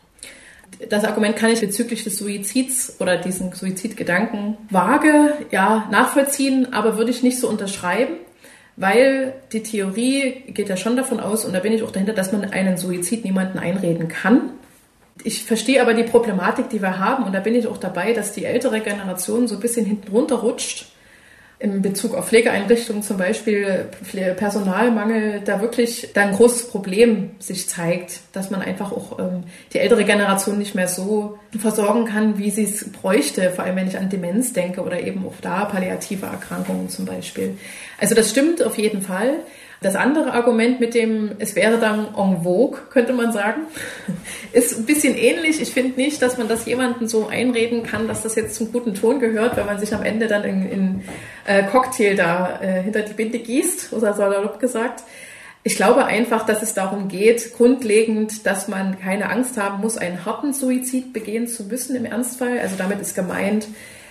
[0.89, 7.11] Das Argument kann ich bezüglich des Suizids oder diesen Suizidgedanken vage, ja, nachvollziehen, aber würde
[7.11, 8.15] ich nicht so unterschreiben,
[8.77, 12.31] weil die Theorie geht ja schon davon aus, und da bin ich auch dahinter, dass
[12.31, 14.51] man einen Suizid niemanden einreden kann.
[15.23, 18.33] Ich verstehe aber die Problematik, die wir haben, und da bin ich auch dabei, dass
[18.33, 20.87] die ältere Generation so ein bisschen hinten runterrutscht
[21.61, 23.85] in Bezug auf Pflegeeinrichtungen zum Beispiel
[24.35, 29.77] Personalmangel da wirklich da ein großes Problem sich zeigt, dass man einfach auch ähm, die
[29.77, 33.97] ältere Generation nicht mehr so versorgen kann, wie sie es bräuchte, vor allem wenn ich
[33.97, 37.57] an Demenz denke oder eben auch da palliative Erkrankungen zum Beispiel.
[37.99, 39.41] Also das stimmt auf jeden Fall.
[39.83, 43.61] Das andere Argument mit dem, es wäre dann en vogue, könnte man sagen,
[44.53, 45.59] ist ein bisschen ähnlich.
[45.59, 48.93] Ich finde nicht, dass man das jemandem so einreden kann, dass das jetzt zum guten
[48.93, 51.03] Ton gehört, wenn man sich am Ende dann in, in
[51.47, 55.03] äh, Cocktail da äh, hinter die Binde gießt, oder salopp gesagt.
[55.63, 60.25] Ich glaube einfach, dass es darum geht, grundlegend, dass man keine Angst haben muss, einen
[60.25, 62.59] harten Suizid begehen zu müssen im Ernstfall.
[62.59, 63.65] Also damit ist gemeint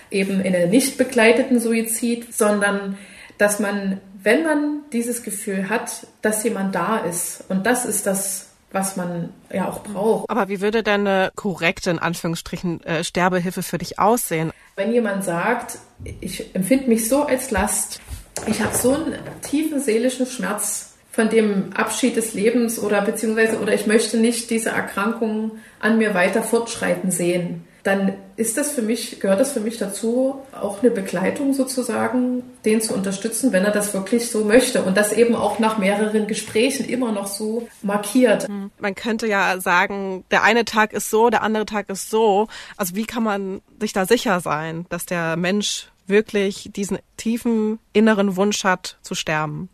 [0.09, 2.97] eben in einen nicht begleiteten Suizid, sondern
[3.37, 8.47] dass man wenn man dieses Gefühl hat, dass jemand da ist, und das ist das,
[8.71, 10.29] was man ja auch braucht.
[10.29, 14.51] Aber wie würde denn eine korrekte, in Anführungsstrichen, äh, Sterbehilfe für dich aussehen?
[14.75, 15.77] Wenn jemand sagt,
[16.21, 17.99] ich empfinde mich so als Last,
[18.47, 23.73] ich habe so einen tiefen seelischen Schmerz von dem Abschied des Lebens oder beziehungsweise oder
[23.73, 29.19] ich möchte nicht diese Erkrankung an mir weiter fortschreiten sehen dann ist das für mich,
[29.19, 33.93] gehört das für mich dazu, auch eine Begleitung sozusagen, den zu unterstützen, wenn er das
[33.93, 38.47] wirklich so möchte und das eben auch nach mehreren Gesprächen immer noch so markiert.
[38.47, 38.71] Hm.
[38.79, 42.47] Man könnte ja sagen, der eine Tag ist so, der andere Tag ist so.
[42.77, 48.35] Also wie kann man sich da sicher sein, dass der Mensch wirklich diesen tiefen inneren
[48.35, 49.69] Wunsch hat zu sterben?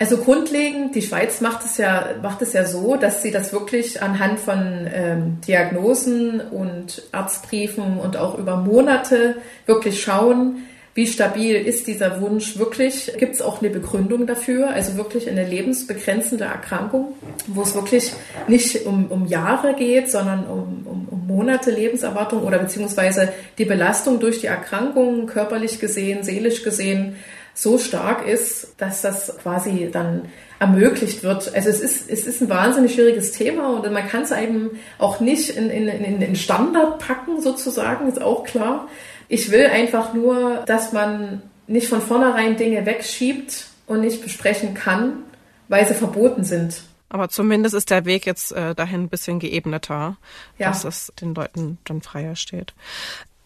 [0.00, 4.02] Also grundlegend, die Schweiz macht es ja, macht es ja so, dass sie das wirklich
[4.02, 9.36] anhand von ähm, Diagnosen und Arztbriefen und auch über Monate
[9.66, 10.62] wirklich schauen,
[10.94, 13.12] wie stabil ist dieser Wunsch wirklich?
[13.18, 14.70] Gibt es auch eine Begründung dafür?
[14.70, 17.14] Also wirklich eine lebensbegrenzende Erkrankung,
[17.46, 18.12] wo es wirklich
[18.48, 24.18] nicht um, um Jahre geht, sondern um, um, um Monate Lebenserwartung oder beziehungsweise die Belastung
[24.18, 27.16] durch die Erkrankung, körperlich gesehen, seelisch gesehen,
[27.54, 31.54] so stark ist, dass das quasi dann ermöglicht wird.
[31.54, 35.20] Also es ist, es ist ein wahnsinnig schwieriges Thema und man kann es eben auch
[35.20, 38.88] nicht in, in, in den Standard packen, sozusagen, ist auch klar.
[39.28, 45.24] Ich will einfach nur, dass man nicht von vornherein Dinge wegschiebt und nicht besprechen kann,
[45.68, 46.82] weil sie verboten sind.
[47.08, 50.16] Aber zumindest ist der Weg jetzt äh, dahin ein bisschen geebneter,
[50.58, 50.68] ja.
[50.68, 52.72] dass es den Leuten dann freier steht.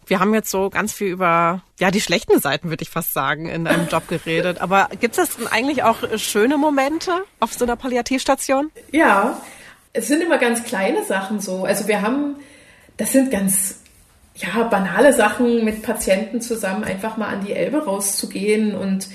[0.07, 3.47] Wir haben jetzt so ganz viel über ja die schlechten Seiten, würde ich fast sagen,
[3.47, 4.61] in deinem Job geredet.
[4.61, 8.71] Aber gibt es denn eigentlich auch schöne Momente auf so einer Palliativstation?
[8.91, 9.41] Ja,
[9.93, 11.65] es sind immer ganz kleine Sachen so.
[11.65, 12.35] Also wir haben,
[12.97, 13.81] das sind ganz
[14.35, 19.07] ja banale Sachen mit Patienten zusammen, einfach mal an die Elbe rauszugehen und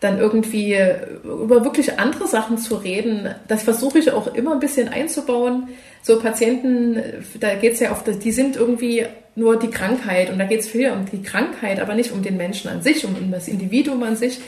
[0.00, 0.76] dann irgendwie
[1.24, 3.34] über wirklich andere Sachen zu reden.
[3.48, 5.68] Das versuche ich auch immer ein bisschen einzubauen.
[6.02, 7.02] So Patienten,
[7.40, 10.68] da geht es ja oft, die sind irgendwie nur die Krankheit und da geht es
[10.68, 14.16] viel um die Krankheit, aber nicht um den Menschen an sich, um das Individuum an
[14.16, 14.40] sich.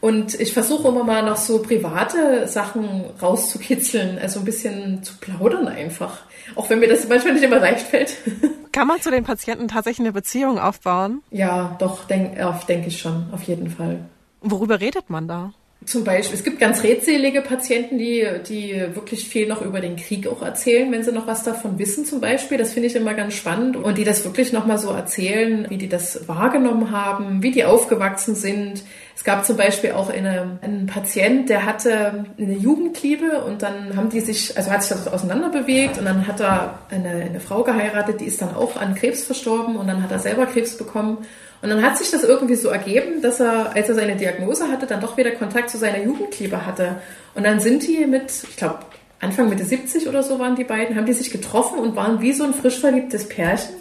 [0.00, 5.68] Und ich versuche immer mal noch so private Sachen rauszukitzeln, also ein bisschen zu plaudern
[5.68, 6.18] einfach.
[6.54, 8.16] Auch wenn mir das manchmal nicht immer leicht fällt.
[8.72, 11.22] Kann man zu den Patienten tatsächlich eine Beziehung aufbauen?
[11.30, 14.00] Ja, doch, denke denk ich schon, auf jeden Fall.
[14.50, 15.52] Worüber redet man da?
[15.84, 20.26] Zum Beispiel, es gibt ganz redselige Patienten, die, die wirklich viel noch über den Krieg
[20.26, 22.58] auch erzählen, wenn sie noch was davon wissen zum Beispiel.
[22.58, 23.76] Das finde ich immer ganz spannend.
[23.76, 28.34] Und die das wirklich nochmal so erzählen, wie die das wahrgenommen haben, wie die aufgewachsen
[28.34, 28.82] sind.
[29.14, 34.10] Es gab zum Beispiel auch eine, einen Patient, der hatte eine Jugendliebe und dann haben
[34.10, 38.20] die sich, also hat sich das auseinanderbewegt und dann hat er eine, eine Frau geheiratet,
[38.20, 41.18] die ist dann auch an Krebs verstorben und dann hat er selber Krebs bekommen.
[41.62, 44.86] Und dann hat sich das irgendwie so ergeben, dass er, als er seine Diagnose hatte,
[44.86, 46.96] dann doch wieder Kontakt zu seiner Jugendliebe hatte.
[47.34, 48.80] Und dann sind die mit, ich glaube,
[49.20, 52.32] Anfang Mitte 70 oder so waren die beiden, haben die sich getroffen und waren wie
[52.32, 53.74] so ein frisch verliebtes Pärchen.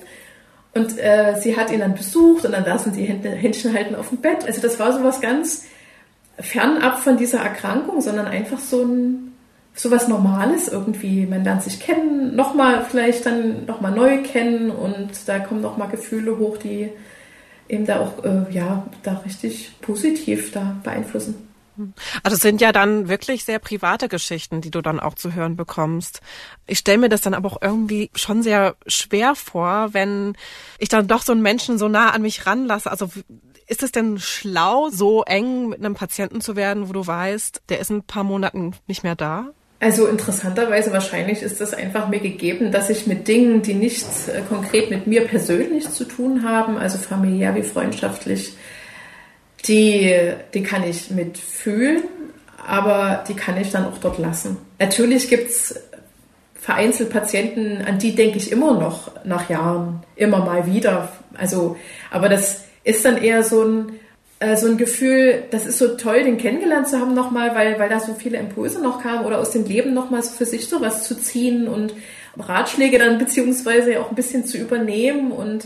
[0.73, 4.17] Und äh, sie hat ihn dann besucht und dann saßen die Händchen halten auf dem
[4.19, 4.45] Bett.
[4.45, 5.65] Also das war so was ganz
[6.39, 9.31] fernab von dieser Erkrankung, sondern einfach so ein
[9.73, 11.25] so was Normales irgendwie.
[11.25, 16.37] Man lernt sich kennen, nochmal vielleicht dann nochmal neu kennen und da kommen nochmal Gefühle
[16.39, 16.89] hoch, die
[17.67, 21.35] eben da auch äh, ja da richtig positiv da beeinflussen.
[22.23, 26.21] Also sind ja dann wirklich sehr private Geschichten, die du dann auch zu hören bekommst.
[26.67, 30.37] Ich stelle mir das dann aber auch irgendwie schon sehr schwer vor, wenn
[30.79, 32.89] ich dann doch so einen Menschen so nah an mich ranlasse.
[32.89, 33.09] Also
[33.67, 37.79] ist es denn schlau, so eng mit einem Patienten zu werden, wo du weißt, der
[37.79, 39.49] ist ein paar Monaten nicht mehr da?
[39.79, 44.41] Also interessanterweise wahrscheinlich ist es einfach mir gegeben, dass ich mit Dingen, die nichts äh,
[44.47, 48.53] konkret mit mir persönlich zu tun haben, also familiär wie freundschaftlich,
[49.67, 50.13] die,
[50.53, 52.03] die kann ich mitfühlen,
[52.65, 54.57] aber die kann ich dann auch dort lassen.
[54.79, 55.75] Natürlich gibt es
[56.55, 61.11] vereinzelt Patienten, an die denke ich immer noch nach Jahren, immer mal wieder.
[61.35, 61.77] Also,
[62.09, 63.91] aber das ist dann eher so ein,
[64.45, 67.89] äh, so ein Gefühl, das ist so toll, den kennengelernt zu haben nochmal, weil, weil
[67.89, 71.07] da so viele Impulse noch kamen oder aus dem Leben nochmal so für sich sowas
[71.07, 71.93] zu ziehen und
[72.37, 75.65] Ratschläge dann beziehungsweise auch ein bisschen zu übernehmen und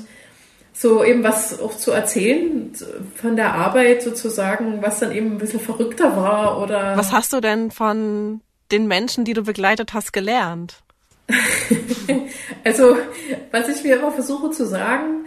[0.71, 2.71] so eben was auch zu erzählen
[3.15, 6.95] von der Arbeit sozusagen, was dann eben ein bisschen verrückter war oder.
[6.95, 8.39] Was hast du denn von
[8.71, 10.83] den Menschen, die du begleitet hast, gelernt?
[12.63, 12.95] also,
[13.51, 15.25] was ich mir immer versuche zu sagen,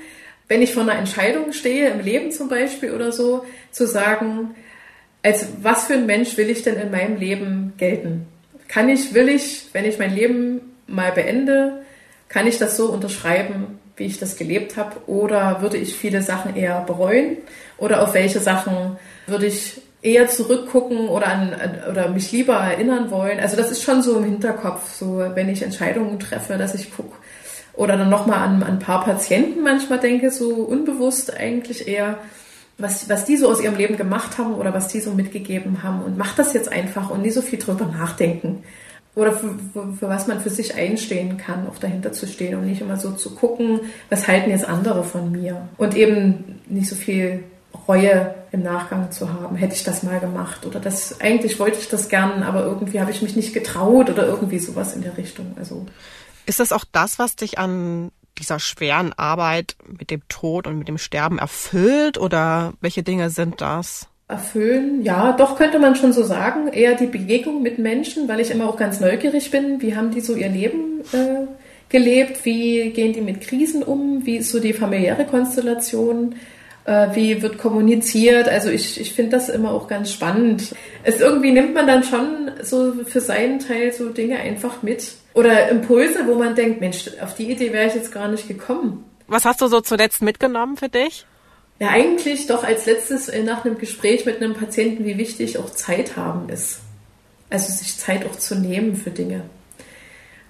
[0.53, 4.55] wenn ich vor einer Entscheidung stehe, im Leben zum Beispiel oder so, zu sagen,
[5.23, 8.27] als was für ein Mensch will ich denn in meinem Leben gelten?
[8.69, 11.81] Kann ich, will ich, wenn ich mein Leben mal beende,
[12.29, 14.97] kann ich das so unterschreiben, wie ich das gelebt habe?
[15.07, 17.39] Oder würde ich viele Sachen eher bereuen?
[17.79, 21.57] Oder auf welche Sachen würde ich eher zurückgucken oder an,
[21.91, 23.41] oder mich lieber erinnern wollen?
[23.41, 27.17] Also das ist schon so im Hinterkopf, so wenn ich Entscheidungen treffe, dass ich gucke,
[27.75, 32.19] oder dann nochmal an, an ein paar Patienten manchmal denke, so unbewusst eigentlich eher,
[32.79, 36.03] was, was die so aus ihrem Leben gemacht haben oder was die so mitgegeben haben
[36.03, 38.65] und macht das jetzt einfach und nie so viel drüber nachdenken.
[39.15, 42.67] Oder für, für, für was man für sich einstehen kann, auch dahinter zu stehen und
[42.67, 45.69] nicht immer so zu gucken, was halten jetzt andere von mir.
[45.77, 47.45] Und eben nicht so viel
[47.89, 49.57] Reue im Nachgang zu haben.
[49.57, 53.11] Hätte ich das mal gemacht oder das, eigentlich wollte ich das gern, aber irgendwie habe
[53.11, 55.55] ich mich nicht getraut oder irgendwie sowas in der Richtung.
[55.59, 55.87] Also
[56.47, 60.89] ist das auch das, was dich an dieser schweren Arbeit mit dem Tod und mit
[60.89, 64.09] dem Sterben erfüllt oder welche Dinge sind das?
[64.29, 66.69] Erfüllen, ja, doch könnte man schon so sagen.
[66.69, 69.83] Eher die Begegnung mit Menschen, weil ich immer auch ganz neugierig bin.
[69.83, 71.47] Wie haben die so ihr Leben äh,
[71.91, 72.45] gelebt?
[72.45, 74.25] Wie gehen die mit Krisen um?
[74.25, 76.35] Wie ist so die familiäre Konstellation?
[76.85, 78.49] Äh, wie wird kommuniziert?
[78.49, 80.75] Also ich, ich finde das immer auch ganz spannend.
[81.05, 85.69] Es irgendwie nimmt man dann schon so für seinen Teil so Dinge einfach mit oder
[85.69, 89.05] Impulse, wo man denkt, Mensch, auf die Idee wäre ich jetzt gar nicht gekommen.
[89.29, 91.25] Was hast du so zuletzt mitgenommen für dich?
[91.79, 95.71] Ja, eigentlich doch als letztes äh, nach einem Gespräch mit einem Patienten, wie wichtig auch
[95.71, 96.81] Zeit haben ist.
[97.49, 99.43] Also sich Zeit auch zu nehmen für Dinge.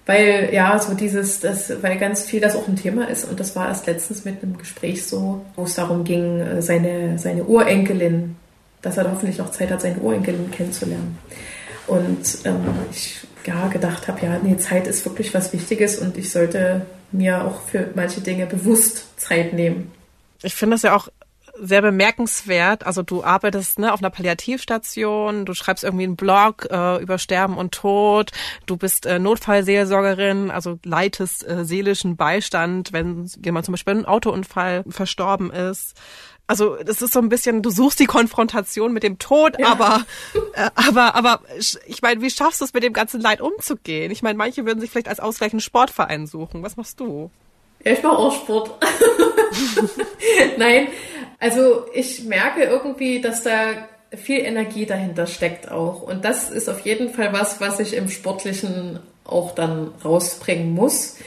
[0.05, 3.55] Weil, ja, so dieses, das, weil ganz viel das auch ein Thema ist und das
[3.55, 8.35] war erst letztens mit einem Gespräch so, wo es darum ging, äh, seine, seine Urenkelin,
[8.81, 11.17] dass er hoffentlich noch Zeit hat, seine Urenkelin kennenzulernen.
[11.87, 16.31] Und ähm, ich ja, gedacht habe, ja, nee, Zeit ist wirklich was Wichtiges und ich
[16.31, 19.91] sollte mir auch für manche Dinge bewusst Zeit nehmen.
[20.41, 21.07] Ich finde das ja auch
[21.59, 22.85] sehr bemerkenswert.
[22.85, 27.57] Also du arbeitest ne, auf einer Palliativstation, du schreibst irgendwie einen Blog äh, über Sterben
[27.57, 28.31] und Tod,
[28.65, 34.07] du bist äh, Notfallseelsorgerin, also leitest äh, seelischen Beistand, wenn jemand zum Beispiel in einem
[34.07, 35.95] Autounfall verstorben ist
[36.45, 39.71] also das ist so ein bisschen, du suchst die Konfrontation mit dem Tod, ja.
[39.71, 40.05] aber,
[40.53, 41.41] äh, aber, aber
[41.87, 44.11] ich meine, wie schaffst du es mit dem ganzen Leid umzugehen?
[44.11, 46.61] Ich meine, manche würden sich vielleicht als Ausgleich einen Sportverein suchen.
[46.61, 47.31] Was machst du?
[47.83, 48.71] Ja, ich mache auch Sport.
[50.57, 50.87] Nein,
[51.43, 56.01] also ich merke irgendwie, dass da viel Energie dahinter steckt auch.
[56.01, 61.17] Und das ist auf jeden Fall was, was ich im Sportlichen auch dann rausbringen muss.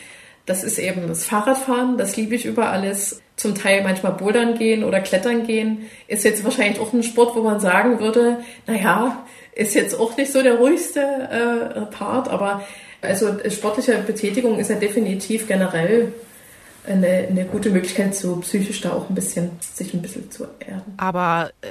[0.47, 4.85] Das ist eben das Fahrradfahren, das liebe ich über alles zum Teil manchmal bouldern gehen
[4.85, 9.75] oder klettern gehen, ist jetzt wahrscheinlich auch ein Sport, wo man sagen würde, naja, ist
[9.75, 12.63] jetzt auch nicht so der ruhigste äh, Part, aber
[13.03, 16.15] also sportliche Betätigung ist ja definitiv generell
[16.87, 20.95] eine, eine gute Möglichkeit, so psychisch da auch ein bisschen, sich ein bisschen zu erden.
[20.97, 21.69] Aber äh,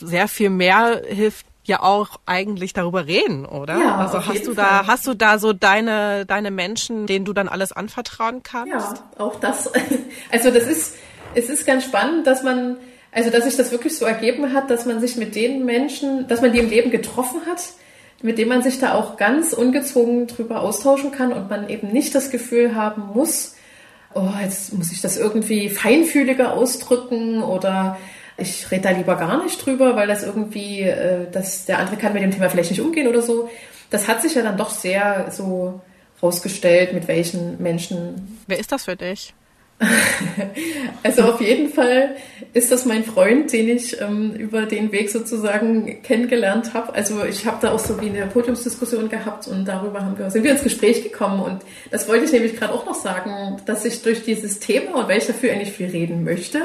[0.00, 3.78] sehr viel mehr hilft ja auch eigentlich darüber reden, oder?
[3.78, 7.48] Ja, also hast du da, hast du da so deine, deine Menschen, denen du dann
[7.48, 8.72] alles anvertrauen kannst?
[8.72, 9.70] Ja, auch das.
[10.30, 10.94] Also das ist,
[11.34, 12.76] es ist ganz spannend, dass man,
[13.12, 16.40] also dass sich das wirklich so ergeben hat, dass man sich mit den Menschen, dass
[16.40, 17.62] man die im Leben getroffen hat,
[18.22, 22.14] mit denen man sich da auch ganz ungezwungen drüber austauschen kann und man eben nicht
[22.14, 23.54] das Gefühl haben muss,
[24.14, 27.98] oh, jetzt muss ich das irgendwie feinfühliger ausdrücken oder
[28.36, 32.12] ich rede da lieber gar nicht drüber, weil das irgendwie, äh, das, der andere kann
[32.12, 33.50] mit dem Thema vielleicht nicht umgehen oder so.
[33.90, 35.80] Das hat sich ja dann doch sehr so
[36.22, 38.38] rausgestellt, mit welchen Menschen.
[38.46, 39.34] Wer ist das für dich?
[41.04, 42.16] also auf jeden Fall
[42.52, 46.94] ist das mein Freund, den ich ähm, über den Weg sozusagen kennengelernt habe.
[46.94, 50.42] Also ich habe da auch so wie eine Podiumsdiskussion gehabt und darüber haben wir, sind
[50.42, 51.40] wir ins Gespräch gekommen.
[51.40, 51.62] Und
[51.92, 55.18] das wollte ich nämlich gerade auch noch sagen, dass ich durch dieses Thema und weil
[55.18, 56.60] ich dafür eigentlich viel reden möchte,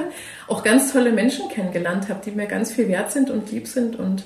[0.47, 3.99] auch ganz tolle Menschen kennengelernt habe, die mir ganz viel wert sind und lieb sind
[3.99, 4.23] und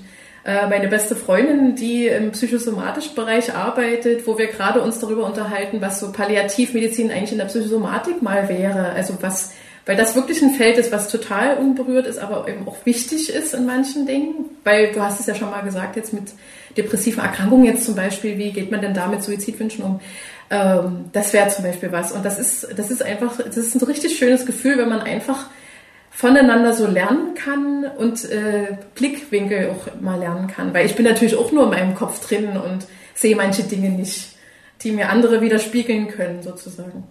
[0.48, 6.00] meine beste Freundin, die im psychosomatischen Bereich arbeitet, wo wir gerade uns darüber unterhalten, was
[6.00, 8.94] so Palliativmedizin eigentlich in der Psychosomatik mal wäre.
[8.94, 9.52] Also was,
[9.86, 13.54] weil das wirklich ein Feld ist, was total unberührt ist, aber eben auch wichtig ist
[13.54, 14.46] in manchen Dingen.
[14.64, 16.30] Weil du hast es ja schon mal gesagt, jetzt mit
[16.78, 20.00] depressiven Erkrankungen jetzt zum Beispiel, wie geht man denn da mit Suizidwünschen um?
[20.50, 22.14] Ähm, das wäre zum Beispiel was.
[22.14, 25.48] Und das ist, das ist einfach, das ist ein richtig schönes Gefühl, wenn man einfach
[26.18, 30.74] voneinander so lernen kann und äh, Blickwinkel auch mal lernen kann.
[30.74, 34.36] Weil ich bin natürlich auch nur in meinem Kopf drin und sehe manche Dinge nicht,
[34.82, 37.04] die mir andere widerspiegeln können, sozusagen.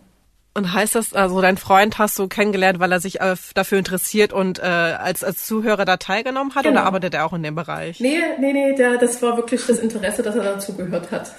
[0.54, 4.32] Und heißt das, also dein Freund hast du kennengelernt, weil er sich äh, dafür interessiert
[4.32, 6.80] und äh, als, als Zuhörer da teilgenommen hat genau.
[6.80, 8.00] oder arbeitet er auch in dem Bereich?
[8.00, 11.30] Nee, nee, nee, der, das war wirklich das Interesse, dass er dazugehört hat.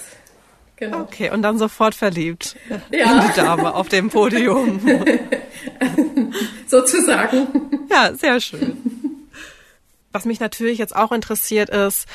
[0.77, 1.01] Genau.
[1.01, 2.55] Okay, und dann sofort verliebt
[2.91, 3.21] ja.
[3.21, 4.79] in die Dame auf dem Podium.
[6.67, 7.47] Sozusagen.
[7.89, 8.77] Ja, sehr schön.
[10.11, 12.07] Was mich natürlich jetzt auch interessiert ist,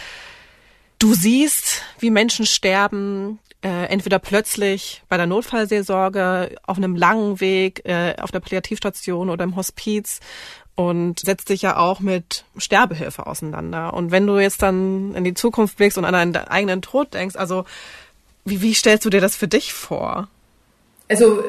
[1.01, 7.85] du siehst, wie Menschen sterben, äh, entweder plötzlich bei der Notfallseelsorge, auf einem langen Weg,
[7.85, 10.21] äh, auf der Palliativstation oder im Hospiz
[10.75, 13.93] und setzt dich ja auch mit Sterbehilfe auseinander.
[13.95, 17.37] Und wenn du jetzt dann in die Zukunft blickst und an deinen eigenen Tod denkst,
[17.37, 17.65] also
[18.45, 20.28] wie, wie stellst du dir das für dich vor?
[21.09, 21.43] Also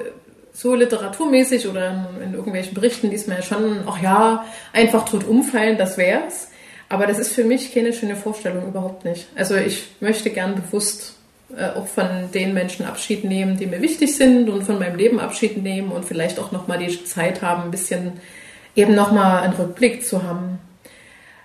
[0.54, 5.78] so literaturmäßig oder in, irgendwelchen Berichten liest man ja schon, ach ja, einfach tot umfallen,
[5.78, 6.50] das wär's.
[6.90, 9.28] Aber das ist für mich keine schöne Vorstellung, überhaupt nicht.
[9.36, 11.16] Also ich möchte gern bewusst
[11.58, 15.20] äh, auch von den Menschen Abschied nehmen, die mir wichtig sind und von meinem Leben
[15.20, 18.14] Abschied nehmen und vielleicht auch nochmal die Zeit haben, ein bisschen
[18.76, 20.60] eben nochmal einen Rückblick zu haben.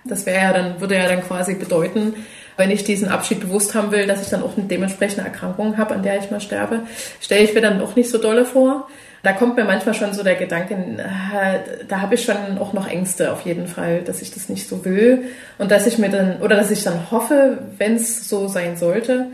[0.05, 2.13] Das wäre ja dann, würde ja dann quasi bedeuten,
[2.59, 5.95] wenn ich diesen Abschied bewusst haben will, dass ich dann auch eine dementsprechende Erkrankung habe,
[5.95, 6.81] an der ich mal sterbe,
[7.21, 8.89] stelle ich mir dann auch nicht so dolle vor.
[9.23, 12.87] Da kommt mir manchmal schon so der Gedanke, äh, da habe ich schon auch noch
[12.87, 15.23] Ängste auf jeden Fall, dass ich das nicht so will
[15.57, 19.27] und dass ich mir dann, oder dass ich dann hoffe, wenn es so sein sollte,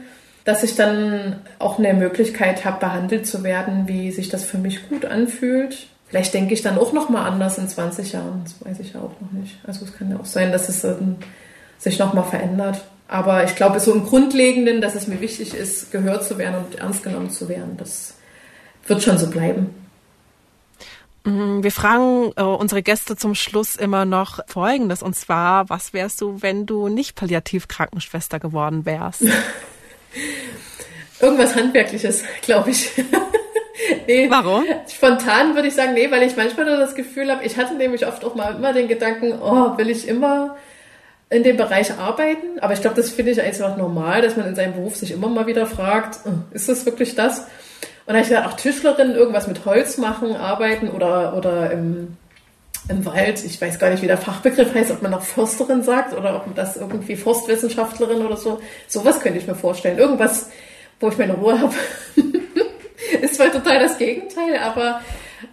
[0.44, 4.88] dass ich dann auch eine Möglichkeit habe, behandelt zu werden, wie sich das für mich
[4.88, 5.88] gut anfühlt.
[6.10, 9.00] Vielleicht denke ich dann auch noch mal anders in 20 Jahren, das weiß ich ja
[9.00, 9.58] auch noch nicht.
[9.66, 10.86] Also es kann ja auch sein, dass es
[11.80, 12.82] sich noch mal verändert.
[13.08, 16.76] Aber ich glaube, so im Grundlegenden, dass es mir wichtig ist, gehört zu werden und
[16.76, 18.16] ernst genommen zu werden, das
[18.88, 19.70] wird schon so bleiben.
[21.24, 26.22] Mhm, wir fragen äh, unsere Gäste zum Schluss immer noch Folgendes, und zwar, was wärst
[26.22, 29.24] du, wenn du nicht Palliativkrankenschwester geworden wärst?
[31.20, 32.92] Irgendwas Handwerkliches, glaube ich.
[34.08, 34.66] nee, Warum?
[34.88, 38.24] Spontan würde ich sagen, nee, weil ich manchmal das Gefühl habe, ich hatte nämlich oft
[38.24, 40.58] auch mal immer den Gedanken, oh, will ich immer
[41.30, 42.60] in dem Bereich arbeiten.
[42.62, 45.28] Aber ich glaube, das finde ich einfach normal, dass man in seinem Beruf sich immer
[45.28, 47.40] mal wieder fragt, hm, ist das wirklich das?
[47.40, 52.18] Und dann habe ich gedacht, ach, Tischlerin, irgendwas mit Holz machen, arbeiten oder, oder im,
[52.88, 53.44] im Wald.
[53.44, 56.54] Ich weiß gar nicht, wie der Fachbegriff heißt, ob man noch Försterin sagt oder ob
[56.56, 58.62] das irgendwie Forstwissenschaftlerin oder so.
[58.88, 59.98] Sowas könnte ich mir vorstellen.
[59.98, 60.50] Irgendwas,
[61.00, 61.74] wo ich meine Ruhe habe.
[63.22, 65.02] ist zwar total das Gegenteil, aber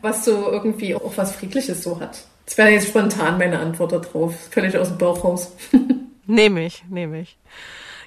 [0.03, 2.19] was so irgendwie auch was Friedliches so hat.
[2.53, 4.35] Das wäre jetzt spontan meine Antwort darauf.
[4.51, 5.57] Völlig aus dem Bauch raus.
[6.27, 7.39] nehme ich, nehme ich.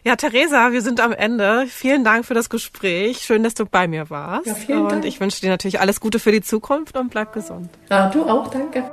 [0.03, 1.65] Ja, Theresa, wir sind am Ende.
[1.67, 3.23] Vielen Dank für das Gespräch.
[3.23, 4.45] Schön, dass du bei mir warst.
[4.45, 5.05] Ja, vielen und Dank.
[5.05, 7.69] ich wünsche dir natürlich alles Gute für die Zukunft und bleib gesund.
[7.89, 8.91] Ja, du auch, danke.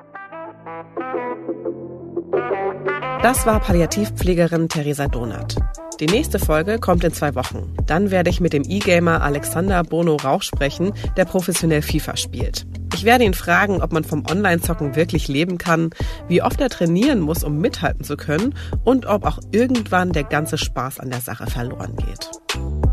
[3.23, 5.55] Das war Palliativpflegerin Theresa Donath.
[6.01, 7.73] Die nächste Folge kommt in zwei Wochen.
[7.87, 12.67] Dann werde ich mit dem E-Gamer Alexander Bono Rauch sprechen, der professionell FIFA spielt.
[12.95, 15.91] Ich werde ihn fragen, ob man vom Online-Zocken wirklich leben kann,
[16.27, 20.59] wie oft er trainieren muss, um mithalten zu können und ob auch irgendwann der ganze
[20.59, 22.92] Spaß an der Sache verloren geht.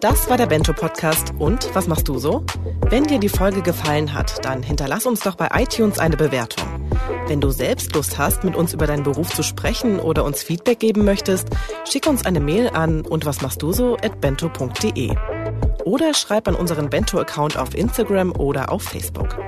[0.00, 1.34] Das war der Bento Podcast.
[1.38, 2.42] Und was machst du so?
[2.88, 6.66] Wenn dir die Folge gefallen hat, dann hinterlass uns doch bei iTunes eine Bewertung.
[7.26, 10.78] Wenn du selbst Lust hast, mit uns über deinen Beruf zu sprechen oder uns Feedback
[10.78, 11.48] geben möchtest,
[11.86, 15.14] schick uns eine Mail an und was machst du so at bento.de
[15.84, 19.38] oder schreib an unseren Bento-Account auf Instagram oder auf Facebook.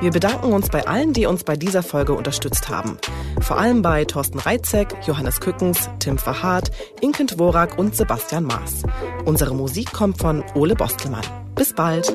[0.00, 2.98] Wir bedanken uns bei allen, die uns bei dieser Folge unterstützt haben.
[3.40, 6.70] Vor allem bei Thorsten Reitzek, Johannes Kückens, Tim Verhardt,
[7.00, 8.82] Inken Dvorak und Sebastian Maas.
[9.24, 11.24] Unsere Musik kommt von Ole Bostelmann.
[11.54, 12.14] Bis bald!